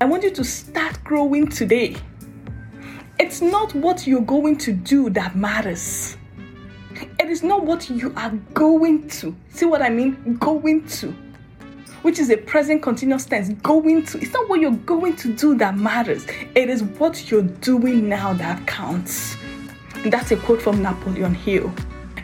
I 0.00 0.06
want 0.06 0.22
you 0.22 0.30
to 0.30 0.42
start 0.42 1.04
growing 1.04 1.48
today. 1.48 1.96
It's 3.18 3.42
not 3.42 3.74
what 3.74 4.06
you're 4.06 4.22
going 4.22 4.56
to 4.56 4.72
do 4.72 5.10
that 5.10 5.36
matters. 5.36 6.16
It 7.20 7.28
is 7.28 7.42
not 7.42 7.62
what 7.62 7.90
you 7.90 8.14
are 8.16 8.30
going 8.54 9.06
to. 9.20 9.36
See 9.50 9.66
what 9.66 9.82
I 9.82 9.90
mean? 9.90 10.38
Going 10.38 10.86
to. 10.86 11.14
Which 12.02 12.18
is 12.18 12.30
a 12.30 12.36
present 12.36 12.82
continuous 12.82 13.24
tense. 13.24 13.48
Going 13.62 14.04
to. 14.06 14.18
It's 14.18 14.32
not 14.32 14.48
what 14.48 14.60
you're 14.60 14.70
going 14.72 15.16
to 15.16 15.32
do 15.32 15.56
that 15.58 15.76
matters. 15.76 16.26
It 16.54 16.68
is 16.70 16.82
what 16.82 17.30
you're 17.30 17.42
doing 17.42 18.08
now 18.08 18.32
that 18.34 18.66
counts. 18.66 19.36
And 19.94 20.12
that's 20.12 20.30
a 20.30 20.36
quote 20.36 20.62
from 20.62 20.80
Napoleon 20.82 21.34
Hill. 21.34 21.72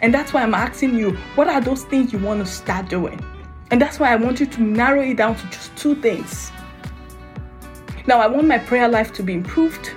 And 0.01 0.13
that's 0.13 0.33
why 0.33 0.43
I'm 0.43 0.55
asking 0.55 0.97
you, 0.97 1.13
what 1.35 1.49
are 1.49 1.61
those 1.61 1.85
things 1.85 2.13
you 2.13 2.19
want 2.19 2.45
to 2.45 2.47
start 2.47 2.89
doing? 2.89 3.21
And 3.71 3.81
that's 3.81 3.99
why 3.99 4.13
I 4.13 4.17
want 4.17 4.39
you 4.39 4.47
to 4.47 4.63
narrow 4.63 5.03
it 5.03 5.17
down 5.17 5.35
to 5.37 5.47
just 5.47 5.77
two 5.77 5.95
things. 5.97 6.53
Now, 8.07 8.21
I 8.21 8.27
want 8.27 8.47
my 8.47 8.59
prayer 8.59 8.89
life 8.89 9.13
to 9.15 9.23
be 9.23 9.33
improved 9.33 9.91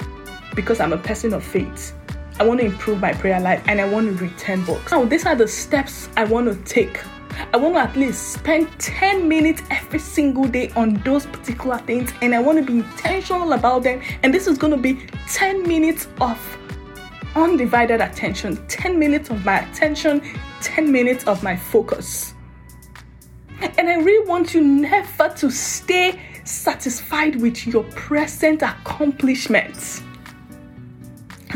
because 0.56 0.80
I'm 0.80 0.94
a 0.94 0.98
person 0.98 1.34
of 1.34 1.44
faith. 1.44 1.94
I 2.40 2.46
want 2.46 2.62
to 2.62 2.66
improve 2.66 3.02
my 3.02 3.14
prayer 3.14 3.40
life 3.40 3.62
and 3.68 3.82
I 3.82 3.90
want 3.90 4.08
to 4.08 4.24
read 4.24 4.38
10 4.38 4.64
books. 4.64 4.92
Now, 4.92 5.04
these 5.04 5.26
are 5.26 5.36
the 5.36 5.48
steps 5.48 6.08
I 6.16 6.24
want 6.24 6.48
to 6.48 6.56
take. 6.72 7.00
I 7.54 7.58
want 7.58 7.76
to 7.76 7.80
at 7.80 7.96
least 7.96 8.34
spend 8.34 8.68
10 8.80 9.28
minutes 9.28 9.62
every 9.70 10.00
single 10.00 10.46
day 10.46 10.70
on 10.76 10.96
those 11.06 11.26
particular 11.26 11.78
things 11.80 12.12
and 12.22 12.36
I 12.36 12.40
want 12.40 12.58
to 12.60 12.64
be 12.64 12.80
intentional 12.80 13.54
about 13.54 13.84
them. 13.84 14.02
And 14.24 14.34
this 14.34 14.48
is 14.48 14.58
going 14.58 14.72
to 14.72 14.78
be 14.78 15.08
10 15.30 15.68
minutes 15.68 16.08
of 16.20 16.40
undivided 17.36 18.02
attention, 18.02 18.66
10 18.68 18.98
minutes 18.98 19.30
of 19.30 19.46
my 19.46 19.60
attention, 19.60 20.22
10 20.62 20.92
minutes 20.92 21.26
of 21.26 21.44
my 21.44 21.56
focus. 21.56 22.34
And 23.60 23.90
I 23.90 23.96
really 23.96 24.28
want 24.28 24.54
you 24.54 24.64
never 24.64 25.30
to 25.30 25.50
stay 25.50 26.20
satisfied 26.44 27.36
with 27.42 27.66
your 27.68 27.84
present 27.96 28.62
accomplishments. 28.62 30.04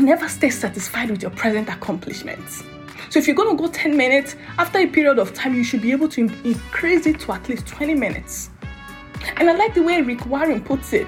Never 0.00 0.28
stay 0.28 0.50
satisfied 0.50 1.10
with 1.10 1.22
your 1.22 1.30
present 1.32 1.68
accomplishments. 1.68 2.64
So 3.12 3.18
if 3.18 3.26
you're 3.26 3.36
going 3.36 3.54
to 3.54 3.62
go 3.62 3.68
10 3.68 3.94
minutes, 3.94 4.36
after 4.56 4.78
a 4.78 4.86
period 4.86 5.18
of 5.18 5.34
time, 5.34 5.54
you 5.54 5.64
should 5.64 5.82
be 5.82 5.92
able 5.92 6.08
to 6.08 6.22
increase 6.22 7.04
it 7.04 7.20
to 7.20 7.32
at 7.32 7.46
least 7.46 7.66
20 7.66 7.94
minutes. 7.94 8.48
And 9.36 9.50
I 9.50 9.52
like 9.54 9.74
the 9.74 9.82
way 9.82 10.00
Rick 10.00 10.24
Warren 10.24 10.62
puts 10.62 10.94
it. 10.94 11.06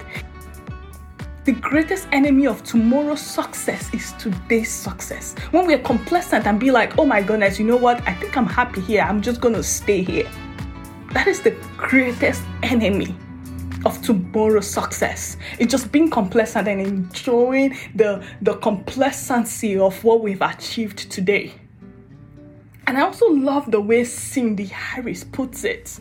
The 1.46 1.52
greatest 1.52 2.06
enemy 2.12 2.46
of 2.46 2.62
tomorrow's 2.62 3.22
success 3.22 3.88
is 3.94 4.12
today's 4.18 4.70
success. 4.70 5.34
When 5.50 5.66
we're 5.66 5.78
complacent 5.78 6.46
and 6.46 6.60
be 6.60 6.70
like, 6.70 6.98
oh 6.98 7.06
my 7.06 7.22
goodness, 7.22 7.58
you 7.58 7.64
know 7.64 7.78
what? 7.78 8.06
I 8.06 8.12
think 8.12 8.36
I'm 8.36 8.48
happy 8.48 8.82
here. 8.82 9.00
I'm 9.00 9.22
just 9.22 9.40
going 9.40 9.54
to 9.54 9.62
stay 9.62 10.02
here. 10.02 10.28
That 11.14 11.26
is 11.26 11.40
the 11.40 11.52
greatest 11.78 12.42
enemy 12.62 13.16
of 13.86 14.02
tomorrow's 14.02 14.68
success. 14.68 15.38
It's 15.58 15.70
just 15.70 15.90
being 15.90 16.10
complacent 16.10 16.68
and 16.68 16.82
enjoying 16.82 17.78
the, 17.94 18.22
the 18.42 18.56
complacency 18.56 19.78
of 19.78 20.04
what 20.04 20.22
we've 20.22 20.42
achieved 20.42 21.10
today. 21.10 21.54
And 22.86 22.98
I 22.98 23.02
also 23.02 23.26
love 23.30 23.70
the 23.70 23.80
way 23.80 24.04
Sydney 24.04 24.66
Harris 24.66 25.24
puts 25.24 25.64
it. 25.64 25.98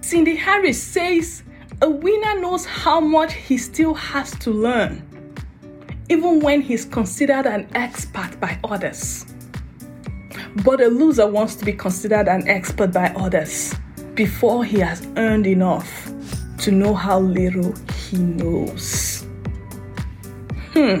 Sydney 0.00 0.36
Harris 0.36 0.82
says, 0.82 1.42
A 1.80 1.90
winner 1.90 2.40
knows 2.40 2.64
how 2.64 3.00
much 3.00 3.34
he 3.34 3.58
still 3.58 3.94
has 3.94 4.30
to 4.40 4.50
learn, 4.50 5.02
even 6.08 6.40
when 6.40 6.60
he's 6.60 6.84
considered 6.84 7.46
an 7.46 7.68
expert 7.74 8.38
by 8.40 8.58
others. 8.64 9.26
But 10.64 10.80
a 10.80 10.88
loser 10.88 11.26
wants 11.26 11.54
to 11.56 11.64
be 11.64 11.72
considered 11.72 12.28
an 12.28 12.46
expert 12.48 12.92
by 12.92 13.08
others 13.16 13.74
before 14.14 14.64
he 14.64 14.78
has 14.80 15.06
earned 15.16 15.46
enough 15.46 16.10
to 16.58 16.70
know 16.70 16.94
how 16.94 17.18
little 17.18 17.74
he 18.08 18.18
knows. 18.18 19.26
Hmm. 20.72 21.00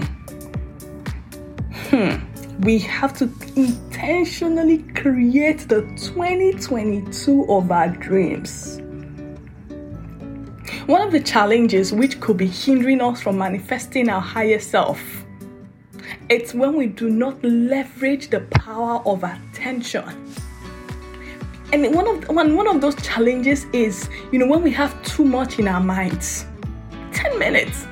Hmm. 1.90 2.31
We 2.62 2.78
have 2.80 3.16
to 3.18 3.24
intentionally 3.56 4.78
create 4.94 5.68
the 5.68 5.82
2022 5.96 7.46
of 7.48 7.70
our 7.70 7.88
dreams. 7.88 8.80
One 10.86 11.00
of 11.00 11.12
the 11.12 11.20
challenges 11.20 11.92
which 11.92 12.20
could 12.20 12.36
be 12.36 12.46
hindering 12.46 13.00
us 13.00 13.20
from 13.20 13.38
manifesting 13.38 14.08
our 14.08 14.20
higher 14.20 14.58
self 14.58 15.00
it's 16.28 16.54
when 16.54 16.76
we 16.76 16.86
do 16.86 17.10
not 17.10 17.42
leverage 17.44 18.30
the 18.30 18.40
power 18.40 19.02
of 19.04 19.22
attention 19.22 20.04
and 21.72 21.94
one 21.94 22.06
of 22.06 22.28
one, 22.28 22.54
one 22.54 22.68
of 22.68 22.82
those 22.82 22.94
challenges 22.96 23.64
is, 23.72 24.10
you 24.30 24.38
know, 24.38 24.46
when 24.46 24.62
we 24.62 24.70
have 24.72 25.02
too 25.04 25.24
much 25.24 25.58
in 25.58 25.66
our 25.66 25.80
minds. 25.80 26.44
10 27.12 27.38
minutes. 27.38 27.86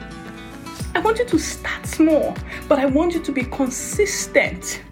I 1.01 1.03
want 1.03 1.19
you 1.19 1.25
to 1.25 1.39
start 1.39 1.87
small, 1.87 2.37
but 2.69 2.79
I 2.79 2.85
want 2.85 3.15
you 3.15 3.21
to 3.21 3.33
be 3.33 3.45
consistent. 3.45 4.83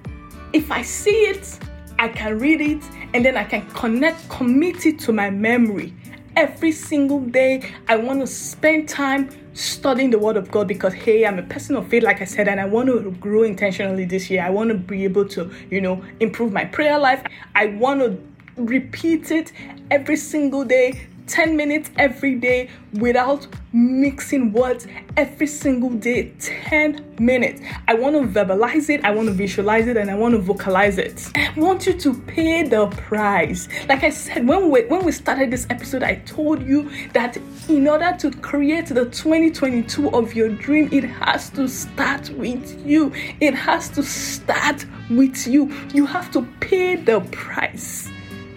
If 0.55 0.73
I 0.73 0.81
see 0.81 1.11
it, 1.11 1.59
I 1.99 2.09
can 2.09 2.38
read 2.38 2.62
it, 2.62 2.83
and 3.12 3.23
then 3.23 3.37
I 3.37 3.44
can 3.44 3.68
connect, 3.73 4.27
commit 4.31 4.87
it 4.87 4.99
to 5.01 5.12
my 5.12 5.29
memory. 5.29 5.94
Every 6.35 6.73
single 6.73 7.21
day, 7.21 7.75
I 7.88 7.97
want 7.97 8.21
to 8.21 8.27
spend 8.27 8.88
time 8.88 9.29
studying 9.53 10.09
the 10.09 10.18
Word 10.18 10.38
of 10.38 10.51
God 10.51 10.66
because, 10.66 10.94
hey, 10.94 11.27
I'm 11.27 11.38
a 11.38 11.42
person 11.42 11.77
of 11.77 11.87
faith, 11.88 12.05
like 12.05 12.23
I 12.23 12.25
said, 12.25 12.49
and 12.49 12.59
I 12.59 12.64
want 12.64 12.88
to 12.88 13.11
grow 13.21 13.42
intentionally 13.42 14.07
this 14.07 14.31
year. 14.31 14.42
I 14.42 14.49
want 14.49 14.71
to 14.71 14.79
be 14.79 15.05
able 15.05 15.29
to, 15.29 15.53
you 15.71 15.83
know, 15.83 16.03
improve 16.21 16.55
my 16.55 16.64
prayer 16.64 16.99
life. 16.99 17.23
I 17.55 17.66
want 17.66 18.01
to 18.01 18.18
repeat 18.57 19.31
it 19.31 19.53
every 19.90 20.16
single 20.16 20.64
day 20.64 21.07
10 21.29 21.57
minutes 21.57 21.91
every 21.97 22.35
day 22.35 22.71
without 22.95 23.47
mixing 23.73 24.53
words 24.53 24.87
every 25.17 25.47
single 25.47 25.91
day. 25.91 26.33
10 26.41 27.17
minutes. 27.19 27.61
I 27.87 27.95
want 27.95 28.17
to 28.17 28.23
verbalize 28.23 28.88
it 28.88 29.05
i 29.05 29.11
want 29.11 29.29
to 29.29 29.35
visualize 29.35 29.87
it 29.87 29.97
and 29.97 30.11
i 30.11 30.14
want 30.14 30.33
to 30.33 30.38
vocalize 30.38 30.99
it. 30.99 31.31
I 31.37 31.53
want 31.57 31.87
you 31.87 31.93
to 31.95 32.14
pay 32.23 32.62
the 32.62 32.87
price. 32.88 33.69
Like 33.88 34.05
i 34.05 34.11
said 34.11 34.47
when 34.47 34.71
we 34.71 34.85
when 34.87 35.05
we 35.05 35.12
started 35.12 35.51
this 35.51 35.67
episode 35.71 36.03
i 36.03 36.17
told 36.27 36.62
you 36.62 36.91
that 37.12 37.37
in 37.69 37.87
order 37.88 38.17
to 38.19 38.31
create 38.31 38.87
the 38.87 39.05
2022 39.07 40.11
of 40.11 40.35
your 40.35 40.49
dream 40.49 40.88
it 40.93 41.05
has 41.05 41.51
to 41.51 41.69
start 41.69 42.31
with 42.31 42.87
you. 42.87 43.12
It 43.41 43.55
has 43.55 43.88
to 43.91 44.03
start 44.03 44.87
with 45.11 45.47
you. 45.47 45.73
You 45.93 46.07
have 46.07 46.31
to 46.33 46.43
pay 46.61 46.97
the 46.97 47.21
price 47.33 48.09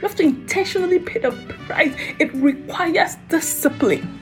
you 0.01 0.07
have 0.07 0.17
to 0.17 0.23
intentionally 0.23 0.97
pay 0.97 1.19
the 1.19 1.31
price. 1.67 1.93
It 2.17 2.33
requires 2.33 3.17
discipline. 3.29 4.19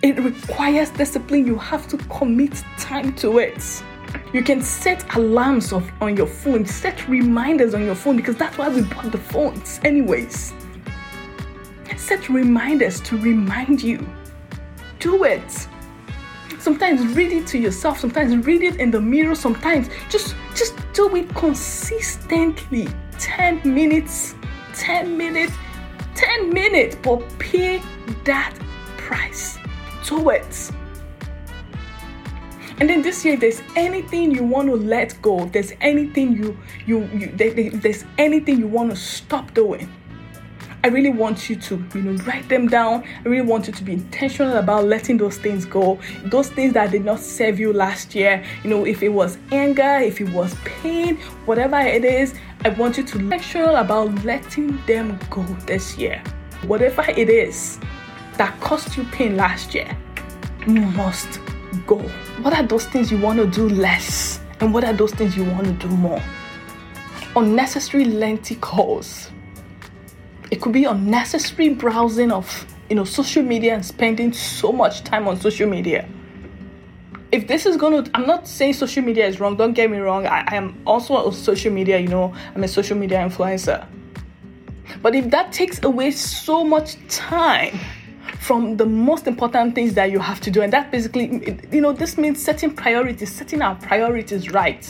It 0.00 0.16
requires 0.20 0.90
discipline. 0.90 1.44
You 1.44 1.56
have 1.56 1.88
to 1.88 1.96
commit 1.96 2.54
time 2.78 3.12
to 3.16 3.38
it. 3.38 3.82
You 4.32 4.44
can 4.44 4.62
set 4.62 5.16
alarms 5.16 5.72
of, 5.72 5.90
on 6.00 6.16
your 6.16 6.28
phone, 6.28 6.64
set 6.64 7.08
reminders 7.08 7.74
on 7.74 7.84
your 7.84 7.96
phone 7.96 8.16
because 8.16 8.36
that's 8.36 8.56
why 8.58 8.68
we 8.68 8.82
bought 8.82 9.10
the 9.10 9.18
phones, 9.18 9.80
anyways. 9.82 10.52
Set 11.96 12.28
reminders 12.28 13.00
to 13.00 13.18
remind 13.18 13.82
you. 13.82 14.08
Do 15.00 15.24
it. 15.24 15.66
Sometimes 16.60 17.04
read 17.16 17.32
it 17.32 17.48
to 17.48 17.58
yourself, 17.58 17.98
sometimes 17.98 18.46
read 18.46 18.62
it 18.62 18.76
in 18.76 18.92
the 18.92 19.00
mirror, 19.00 19.34
sometimes 19.34 19.88
just 20.08 20.36
just 20.54 20.74
do 20.92 21.16
it 21.16 21.28
consistently. 21.34 22.86
10 23.18 23.62
minutes 23.64 24.34
10 24.80 25.16
minutes, 25.16 25.52
10 26.14 26.50
minutes, 26.50 26.96
but 27.02 27.22
pay 27.38 27.82
that 28.24 28.58
price 28.96 29.58
to 30.04 30.30
it. 30.30 30.70
And 32.78 32.88
then 32.88 33.02
this 33.02 33.22
year, 33.26 33.36
there's 33.36 33.60
anything 33.76 34.30
you 34.30 34.42
want 34.42 34.68
to 34.68 34.76
let 34.76 35.20
go, 35.20 35.44
there's 35.44 35.72
anything 35.82 36.32
you 36.32 36.56
you, 36.86 37.06
you 37.12 37.26
there's 37.36 38.06
anything 38.16 38.58
you 38.58 38.66
want 38.66 38.88
to 38.90 38.96
stop 38.96 39.52
doing, 39.52 39.92
I 40.82 40.88
really 40.88 41.10
want 41.10 41.50
you 41.50 41.56
to, 41.56 41.84
you 41.94 42.00
know, 42.00 42.24
write 42.24 42.48
them 42.48 42.66
down. 42.66 43.04
I 43.22 43.28
really 43.28 43.46
want 43.46 43.66
you 43.66 43.72
to 43.74 43.84
be 43.84 43.92
intentional 43.92 44.56
about 44.56 44.86
letting 44.86 45.18
those 45.18 45.36
things 45.36 45.66
go. 45.66 45.98
Those 46.24 46.48
things 46.48 46.72
that 46.72 46.90
did 46.90 47.04
not 47.04 47.20
serve 47.20 47.60
you 47.60 47.74
last 47.74 48.14
year, 48.14 48.42
you 48.64 48.70
know, 48.70 48.86
if 48.86 49.02
it 49.02 49.10
was 49.10 49.36
anger, 49.52 49.98
if 50.02 50.22
it 50.22 50.30
was 50.30 50.54
pain, 50.64 51.18
whatever 51.44 51.78
it 51.78 52.02
is, 52.02 52.34
I 52.64 52.70
want 52.70 52.96
you 52.96 53.04
to 53.04 53.18
be 53.18 53.24
intentional 53.24 53.76
about 53.76 54.24
letting 54.24 54.78
them 54.86 55.18
go 55.28 55.42
this 55.66 55.98
year. 55.98 56.22
Whatever 56.66 57.04
it 57.10 57.28
is 57.28 57.78
that 58.38 58.58
cost 58.60 58.96
you 58.96 59.04
pain 59.04 59.36
last 59.36 59.74
year, 59.74 59.94
must 60.66 61.40
go. 61.86 61.98
What 62.40 62.54
are 62.54 62.62
those 62.62 62.86
things 62.86 63.12
you 63.12 63.18
want 63.18 63.38
to 63.38 63.46
do 63.46 63.68
less? 63.68 64.40
And 64.60 64.72
what 64.72 64.84
are 64.84 64.94
those 64.94 65.12
things 65.12 65.36
you 65.36 65.44
want 65.44 65.66
to 65.66 65.72
do 65.72 65.88
more? 65.88 66.22
Unnecessary 67.36 68.06
lengthy 68.06 68.56
calls 68.56 69.30
it 70.50 70.60
could 70.60 70.72
be 70.72 70.84
unnecessary 70.84 71.70
browsing 71.70 72.32
of 72.32 72.66
you 72.88 72.96
know 72.96 73.04
social 73.04 73.42
media 73.42 73.74
and 73.74 73.84
spending 73.84 74.32
so 74.32 74.72
much 74.72 75.04
time 75.04 75.28
on 75.28 75.38
social 75.40 75.68
media. 75.68 76.08
If 77.32 77.46
this 77.46 77.64
is 77.64 77.76
gonna, 77.76 78.04
I'm 78.14 78.26
not 78.26 78.48
saying 78.48 78.74
social 78.74 79.04
media 79.04 79.26
is 79.26 79.38
wrong. 79.38 79.56
Don't 79.56 79.72
get 79.72 79.88
me 79.88 79.98
wrong. 79.98 80.26
I, 80.26 80.44
I 80.48 80.56
am 80.56 80.82
also 80.84 81.28
a 81.28 81.32
social 81.32 81.72
media. 81.72 81.98
You 81.98 82.08
know, 82.08 82.34
I'm 82.54 82.64
a 82.64 82.68
social 82.68 82.96
media 82.96 83.18
influencer. 83.18 83.86
But 85.00 85.14
if 85.14 85.30
that 85.30 85.52
takes 85.52 85.82
away 85.84 86.10
so 86.10 86.64
much 86.64 86.96
time 87.08 87.78
from 88.40 88.76
the 88.76 88.86
most 88.86 89.28
important 89.28 89.76
things 89.76 89.94
that 89.94 90.10
you 90.10 90.18
have 90.18 90.40
to 90.40 90.50
do, 90.50 90.62
and 90.62 90.72
that 90.72 90.90
basically, 90.90 91.56
you 91.70 91.80
know, 91.80 91.92
this 91.92 92.18
means 92.18 92.42
setting 92.42 92.74
priorities, 92.74 93.30
setting 93.30 93.62
our 93.62 93.76
priorities 93.76 94.50
right. 94.50 94.84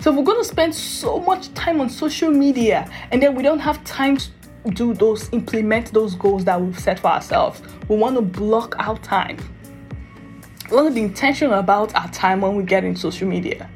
So 0.00 0.10
if 0.10 0.16
we're 0.16 0.24
going 0.24 0.40
to 0.40 0.48
spend 0.48 0.74
so 0.74 1.18
much 1.18 1.52
time 1.54 1.80
on 1.80 1.88
social 1.88 2.30
media 2.30 2.88
and 3.10 3.20
then 3.20 3.34
we 3.34 3.42
don't 3.42 3.58
have 3.58 3.82
time 3.84 4.18
to 4.18 4.30
do 4.70 4.94
those, 4.94 5.28
implement 5.32 5.92
those 5.92 6.14
goals 6.14 6.44
that 6.44 6.60
we've 6.60 6.78
set 6.78 6.98
for 6.98 7.08
ourselves, 7.08 7.62
we 7.88 7.96
want 7.96 8.16
to 8.16 8.22
block 8.22 8.74
our 8.78 8.98
time. 8.98 9.36
We 10.70 10.76
want 10.76 10.88
to 10.88 10.94
be 10.94 11.02
intentional 11.02 11.58
about 11.58 11.94
our 11.94 12.10
time 12.10 12.40
when 12.40 12.56
we 12.56 12.64
get 12.64 12.84
in 12.84 12.96
social 12.96 13.28
media. 13.28 13.70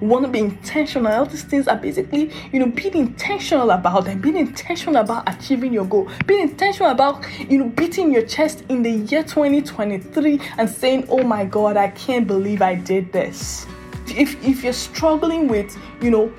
We 0.00 0.08
want 0.08 0.24
to 0.24 0.30
be 0.30 0.40
intentional. 0.40 1.12
All 1.12 1.26
these 1.26 1.44
things 1.44 1.68
are 1.68 1.76
basically, 1.76 2.32
you 2.52 2.58
know, 2.58 2.66
being 2.66 2.96
intentional 2.96 3.70
about 3.70 4.06
them, 4.06 4.20
being 4.20 4.36
intentional 4.36 4.96
about 4.96 5.28
achieving 5.32 5.72
your 5.72 5.84
goal, 5.84 6.10
being 6.26 6.40
intentional 6.40 6.90
about, 6.90 7.24
you 7.48 7.58
know, 7.58 7.68
beating 7.68 8.12
your 8.12 8.26
chest 8.26 8.64
in 8.68 8.82
the 8.82 8.90
year 8.90 9.22
2023 9.22 10.40
and 10.58 10.68
saying, 10.68 11.06
oh 11.08 11.22
my 11.22 11.44
God, 11.44 11.76
I 11.76 11.86
can't 11.88 12.26
believe 12.26 12.62
I 12.62 12.74
did 12.74 13.12
this. 13.12 13.64
If, 14.08 14.44
if 14.44 14.64
you're 14.64 14.72
struggling 14.72 15.46
with, 15.46 15.78
you 16.00 16.10
know, 16.10 16.32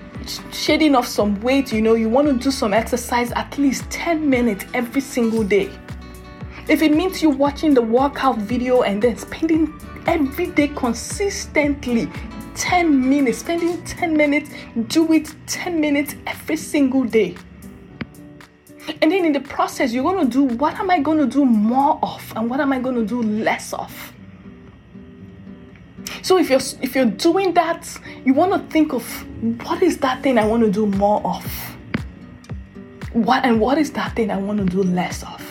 shedding 0.51 0.95
off 0.95 1.07
some 1.07 1.39
weight, 1.41 1.71
you 1.71 1.81
know, 1.81 1.93
you 1.95 2.09
want 2.09 2.27
to 2.27 2.33
do 2.33 2.51
some 2.51 2.73
exercise 2.73 3.31
at 3.31 3.57
least 3.57 3.89
10 3.89 4.29
minutes 4.29 4.65
every 4.73 5.01
single 5.01 5.43
day. 5.43 5.69
If 6.67 6.81
it 6.81 6.93
means 6.95 7.21
you 7.21 7.29
watching 7.29 7.73
the 7.73 7.81
workout 7.81 8.37
video 8.37 8.83
and 8.83 9.01
then 9.01 9.17
spending 9.17 9.79
every 10.07 10.47
day 10.47 10.69
consistently 10.69 12.09
10 12.55 13.09
minutes, 13.09 13.39
spending 13.39 13.83
10 13.83 14.15
minutes, 14.15 14.49
do 14.87 15.11
it 15.11 15.33
10 15.47 15.79
minutes 15.79 16.15
every 16.27 16.57
single 16.57 17.03
day. 17.03 17.35
And 19.01 19.11
then 19.11 19.25
in 19.25 19.31
the 19.31 19.41
process, 19.41 19.93
you're 19.93 20.03
going 20.03 20.29
to 20.29 20.31
do 20.31 20.43
what 20.55 20.75
am 20.79 20.89
I 20.89 20.99
going 20.99 21.17
to 21.17 21.25
do 21.25 21.45
more 21.45 21.99
of 22.03 22.33
and 22.35 22.49
what 22.49 22.59
am 22.59 22.71
I 22.71 22.79
going 22.79 22.95
to 22.95 23.05
do 23.05 23.21
less 23.21 23.73
of? 23.73 24.12
So 26.23 26.37
if 26.37 26.49
you're 26.49 26.61
if 26.81 26.95
you're 26.95 27.05
doing 27.05 27.53
that, 27.55 27.99
you 28.23 28.33
want 28.33 28.53
to 28.53 28.59
think 28.71 28.93
of 28.93 29.03
what 29.67 29.83
is 29.83 29.97
that 29.97 30.23
thing 30.23 30.37
I 30.37 30.45
want 30.45 30.63
to 30.63 30.71
do 30.71 30.85
more 30.85 31.21
of? 31.25 31.45
What 33.11 33.43
and 33.43 33.59
what 33.59 33.77
is 33.77 33.91
that 33.91 34.15
thing 34.15 34.31
I 34.31 34.37
want 34.37 34.59
to 34.59 34.65
do 34.65 34.83
less 34.83 35.21
of? 35.23 35.41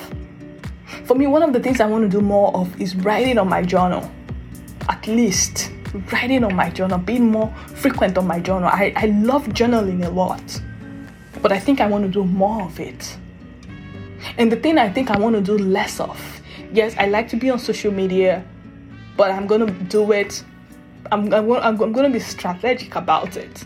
For 1.05 1.15
me, 1.15 1.27
one 1.27 1.43
of 1.43 1.53
the 1.53 1.61
things 1.61 1.79
I 1.79 1.85
want 1.85 2.05
to 2.05 2.09
do 2.09 2.23
more 2.23 2.57
of 2.57 2.81
is 2.81 2.97
writing 2.97 3.37
on 3.37 3.51
my 3.51 3.63
journal. 3.63 4.11
At 4.89 5.07
least 5.07 5.71
writing 6.11 6.43
on 6.43 6.55
my 6.57 6.71
journal, 6.71 6.97
being 6.97 7.31
more 7.31 7.53
frequent 7.67 8.17
on 8.17 8.27
my 8.27 8.41
journal. 8.41 8.71
I, 8.73 8.95
I 8.97 9.07
love 9.07 9.49
journaling 9.49 10.07
a 10.07 10.09
lot, 10.09 10.43
but 11.43 11.53
I 11.53 11.59
think 11.59 11.83
I 11.83 11.87
want 11.87 12.05
to 12.05 12.11
do 12.11 12.25
more 12.25 12.63
of 12.63 12.81
it. 12.81 13.19
And 14.39 14.51
the 14.51 14.57
thing 14.57 14.79
I 14.79 14.89
think 14.89 15.11
I 15.11 15.19
want 15.19 15.37
to 15.37 15.43
do 15.43 15.59
less 15.59 16.01
of, 16.01 16.19
yes, 16.73 16.95
I 16.97 17.09
like 17.09 17.29
to 17.29 17.37
be 17.37 17.51
on 17.51 17.59
social 17.59 17.93
media, 17.93 18.43
but 19.19 19.31
I'm 19.31 19.47
to 19.47 19.67
do 19.67 20.13
it. 20.13 20.43
I'm, 21.11 21.33
I'm, 21.33 21.51
I'm 21.53 21.77
going 21.77 22.05
to 22.05 22.11
be 22.11 22.21
strategic 22.21 22.95
about 22.95 23.37
it. 23.37 23.65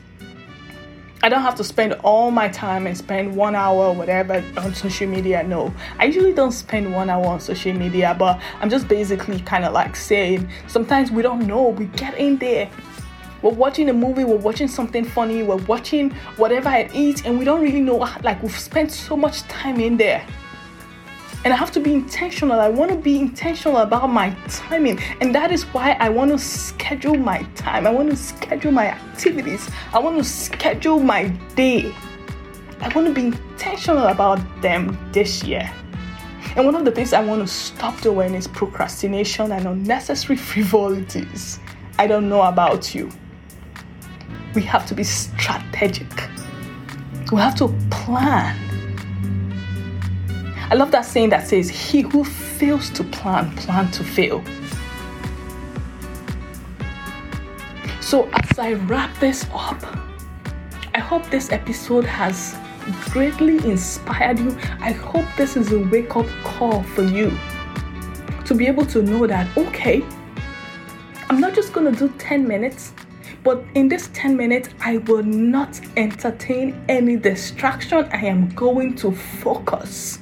I 1.22 1.28
don't 1.28 1.42
have 1.42 1.56
to 1.56 1.64
spend 1.64 1.94
all 2.04 2.30
my 2.30 2.48
time 2.48 2.86
and 2.86 2.96
spend 2.96 3.34
one 3.34 3.56
hour 3.56 3.86
or 3.86 3.94
whatever 3.94 4.44
on 4.58 4.74
social 4.74 5.08
media. 5.08 5.42
No, 5.42 5.74
I 5.98 6.04
usually 6.04 6.32
don't 6.32 6.52
spend 6.52 6.94
one 6.94 7.10
hour 7.10 7.26
on 7.26 7.40
social 7.40 7.72
media, 7.72 8.14
but 8.18 8.40
I'm 8.60 8.70
just 8.70 8.86
basically 8.86 9.40
kind 9.40 9.64
of 9.64 9.72
like 9.72 9.96
saying 9.96 10.48
sometimes 10.68 11.10
we 11.10 11.22
don't 11.22 11.46
know. 11.46 11.68
We 11.68 11.86
get 11.86 12.16
in 12.18 12.36
there. 12.36 12.70
We're 13.42 13.50
watching 13.50 13.88
a 13.88 13.92
movie, 13.92 14.24
we're 14.24 14.36
watching 14.36 14.68
something 14.68 15.04
funny, 15.04 15.42
we're 15.42 15.56
watching 15.56 16.10
whatever 16.36 16.70
it 16.70 16.94
is, 16.94 17.24
and 17.24 17.38
we 17.38 17.44
don't 17.44 17.60
really 17.60 17.80
know. 17.80 17.96
Like, 18.22 18.42
we've 18.42 18.58
spent 18.58 18.90
so 18.90 19.16
much 19.16 19.42
time 19.42 19.78
in 19.78 19.96
there 19.96 20.26
and 21.46 21.52
I 21.52 21.56
have 21.58 21.70
to 21.70 21.80
be 21.80 21.92
intentional. 21.92 22.58
I 22.58 22.68
want 22.68 22.90
to 22.90 22.96
be 22.96 23.20
intentional 23.20 23.76
about 23.76 24.10
my 24.10 24.30
timing, 24.48 24.98
and 25.20 25.32
that 25.32 25.52
is 25.52 25.62
why 25.66 25.92
I 26.00 26.08
want 26.08 26.32
to 26.32 26.38
schedule 26.40 27.14
my 27.14 27.44
time. 27.54 27.86
I 27.86 27.90
want 27.90 28.10
to 28.10 28.16
schedule 28.16 28.72
my 28.72 28.88
activities. 28.88 29.70
I 29.92 30.00
want 30.00 30.18
to 30.18 30.24
schedule 30.24 30.98
my 30.98 31.28
day. 31.54 31.94
I 32.80 32.88
want 32.88 33.06
to 33.06 33.14
be 33.14 33.26
intentional 33.26 34.08
about 34.08 34.40
them 34.60 34.98
this 35.12 35.44
year. 35.44 35.70
And 36.56 36.66
one 36.66 36.74
of 36.74 36.84
the 36.84 36.90
things 36.90 37.12
I 37.12 37.24
want 37.24 37.46
to 37.46 37.54
stop 37.54 38.00
doing 38.00 38.34
is 38.34 38.48
procrastination 38.48 39.52
and 39.52 39.68
unnecessary 39.68 40.36
frivolities. 40.50 41.60
I 41.96 42.08
don't 42.08 42.28
know 42.28 42.42
about 42.42 42.92
you. 42.92 43.08
We 44.56 44.62
have 44.62 44.84
to 44.86 44.96
be 44.96 45.04
strategic. 45.04 46.10
We 47.30 47.40
have 47.40 47.54
to 47.58 47.68
plan 47.92 48.65
I 50.68 50.74
love 50.74 50.90
that 50.90 51.04
saying 51.04 51.28
that 51.30 51.46
says, 51.46 51.68
He 51.68 52.00
who 52.00 52.24
fails 52.24 52.90
to 52.90 53.04
plan, 53.04 53.54
plan 53.56 53.88
to 53.92 54.02
fail. 54.02 54.42
So, 58.00 58.28
as 58.32 58.58
I 58.58 58.72
wrap 58.72 59.16
this 59.20 59.46
up, 59.52 59.80
I 60.92 60.98
hope 60.98 61.28
this 61.30 61.52
episode 61.52 62.04
has 62.04 62.56
greatly 63.10 63.58
inspired 63.68 64.40
you. 64.40 64.56
I 64.80 64.90
hope 64.92 65.24
this 65.36 65.56
is 65.56 65.72
a 65.72 65.78
wake 65.78 66.16
up 66.16 66.26
call 66.42 66.82
for 66.82 67.02
you 67.04 67.36
to 68.44 68.54
be 68.54 68.66
able 68.66 68.86
to 68.86 69.02
know 69.02 69.26
that, 69.26 69.56
okay, 69.56 70.04
I'm 71.28 71.40
not 71.40 71.54
just 71.54 71.72
going 71.72 71.92
to 71.92 72.08
do 72.08 72.12
10 72.18 72.46
minutes, 72.46 72.92
but 73.44 73.62
in 73.74 73.88
this 73.88 74.08
10 74.14 74.36
minutes, 74.36 74.68
I 74.80 74.98
will 74.98 75.22
not 75.22 75.80
entertain 75.96 76.80
any 76.88 77.16
distraction. 77.16 78.08
I 78.12 78.24
am 78.26 78.48
going 78.50 78.94
to 78.96 79.12
focus. 79.12 80.20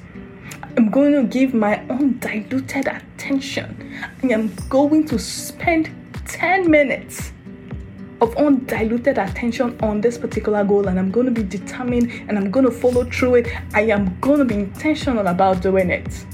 I'm 0.77 0.89
going 0.89 1.13
to 1.13 1.23
give 1.23 1.53
my 1.53 1.77
undiluted 1.89 2.87
attention. 2.87 3.97
I 4.21 4.27
am 4.27 4.53
going 4.67 5.07
to 5.07 5.17
spend 5.17 5.89
10 6.25 6.69
minutes 6.69 7.31
of 8.19 8.35
undiluted 8.35 9.17
attention 9.17 9.77
on 9.81 10.01
this 10.01 10.17
particular 10.17 10.65
goal 10.65 10.89
and 10.89 10.99
I'm 10.99 11.11
going 11.11 11.27
to 11.27 11.31
be 11.31 11.43
determined 11.43 12.11
and 12.27 12.37
I'm 12.37 12.51
going 12.51 12.65
to 12.65 12.71
follow 12.71 13.05
through 13.05 13.35
it. 13.35 13.47
I 13.73 13.83
am 13.83 14.19
going 14.19 14.39
to 14.39 14.45
be 14.45 14.55
intentional 14.55 15.27
about 15.27 15.61
doing 15.61 15.89
it. 15.89 16.25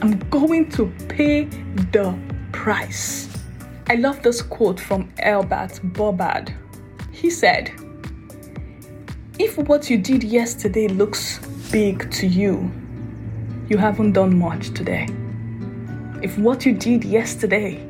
I'm 0.00 0.18
going 0.30 0.68
to 0.70 0.92
pay 1.08 1.44
the 1.92 2.18
price. 2.50 3.28
I 3.88 3.94
love 3.94 4.24
this 4.24 4.42
quote 4.42 4.80
from 4.80 5.08
Albert 5.20 5.78
Hubbard. 5.96 6.52
He 7.12 7.30
said, 7.30 7.70
If 9.38 9.56
what 9.56 9.88
you 9.88 9.98
did 9.98 10.24
yesterday 10.24 10.88
looks 10.88 11.38
big 11.72 12.10
to 12.10 12.26
you, 12.26 12.70
you 13.70 13.78
haven't 13.78 14.12
done 14.12 14.38
much 14.38 14.74
today. 14.74 15.08
If 16.22 16.36
what 16.36 16.66
you 16.66 16.74
did 16.74 17.02
yesterday, 17.02 17.82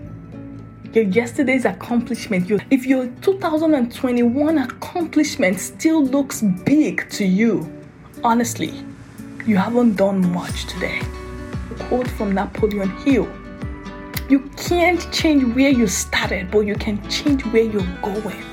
your 0.92 1.02
yesterday's 1.04 1.64
accomplishment, 1.64 2.48
your, 2.48 2.60
if 2.70 2.86
your 2.86 3.08
2021 3.22 4.58
accomplishment 4.58 5.58
still 5.58 6.04
looks 6.04 6.42
big 6.64 7.10
to 7.10 7.24
you, 7.24 7.68
honestly, 8.22 8.72
you 9.46 9.56
haven't 9.56 9.96
done 9.96 10.30
much 10.32 10.66
today. 10.66 11.00
Quote 11.88 12.08
from 12.08 12.32
Napoleon 12.32 12.90
Hill 12.98 13.28
You 14.28 14.48
can't 14.56 15.12
change 15.12 15.42
where 15.56 15.70
you 15.70 15.88
started, 15.88 16.52
but 16.52 16.60
you 16.60 16.76
can 16.76 17.02
change 17.10 17.44
where 17.46 17.64
you're 17.64 17.98
going. 18.00 18.44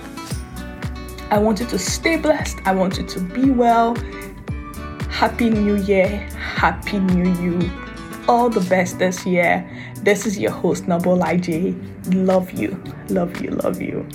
I 1.30 1.38
want 1.38 1.60
you 1.60 1.68
to 1.68 1.78
stay 1.78 2.18
blessed. 2.18 2.58
I 2.66 2.74
want 2.74 2.98
you 2.98 3.06
to 3.06 3.20
be 3.20 3.52
well. 3.52 3.96
Happy 5.20 5.50
New 5.50 5.76
Year. 5.76 6.08
Happy 6.38 6.98
New 6.98 7.30
You. 7.42 7.70
All 8.30 8.50
the 8.50 8.62
best 8.70 9.00
this 9.00 9.26
year. 9.26 9.70
This 9.96 10.26
is 10.26 10.40
your 10.40 10.52
host, 10.52 10.88
Noble 10.88 11.18
IJ. 11.18 11.76
Love 12.16 12.52
you. 12.54 12.82
Love 13.10 13.42
you. 13.42 13.50
Love 13.52 13.82
you. 13.82 14.08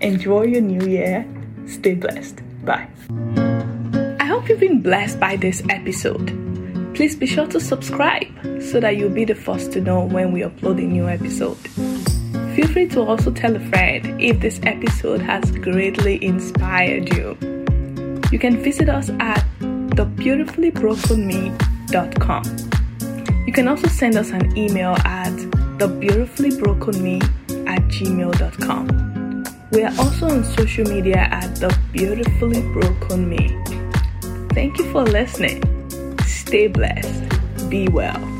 Enjoy 0.00 0.44
your 0.44 0.62
new 0.62 0.88
year. 0.88 1.28
Stay 1.66 1.94
blessed. 1.94 2.40
Bye. 2.64 2.88
I 4.18 4.24
hope 4.24 4.48
you've 4.48 4.58
been 4.58 4.80
blessed 4.80 5.20
by 5.20 5.36
this 5.36 5.62
episode. 5.68 6.28
Please 6.94 7.14
be 7.14 7.26
sure 7.26 7.46
to 7.48 7.60
subscribe 7.60 8.32
so 8.62 8.80
that 8.80 8.96
you'll 8.96 9.10
be 9.10 9.26
the 9.26 9.34
first 9.34 9.72
to 9.72 9.82
know 9.82 10.06
when 10.06 10.32
we 10.32 10.40
upload 10.40 10.78
a 10.78 10.86
new 10.86 11.06
episode. 11.06 11.58
Feel 12.56 12.68
free 12.68 12.88
to 12.88 13.02
also 13.02 13.30
tell 13.30 13.54
a 13.54 13.60
friend 13.68 14.18
if 14.18 14.40
this 14.40 14.58
episode 14.62 15.20
has 15.20 15.50
greatly 15.58 16.24
inspired 16.24 17.14
you. 17.14 17.36
You 18.32 18.38
can 18.38 18.56
visit 18.62 18.88
us 18.88 19.10
at 19.20 19.44
thebeautifullyBrokenMe.com. 19.96 22.42
You 23.46 23.52
can 23.52 23.68
also 23.68 23.88
send 23.88 24.16
us 24.16 24.30
an 24.30 24.56
email 24.56 24.96
at 25.04 25.32
thebeautifullyBrokenMe 25.78 27.22
at 27.68 27.82
gmail.com. 27.88 29.44
We 29.72 29.82
are 29.82 29.92
also 29.98 30.28
on 30.28 30.44
social 30.44 30.84
media 30.84 31.26
at 31.30 31.56
The 31.56 31.76
Beautifully 31.92 32.62
Broken 32.72 33.28
Me. 33.28 33.48
Thank 34.54 34.78
you 34.78 34.84
for 34.92 35.02
listening. 35.02 35.60
Stay 36.24 36.68
blessed. 36.68 37.24
Be 37.68 37.88
well. 37.88 38.35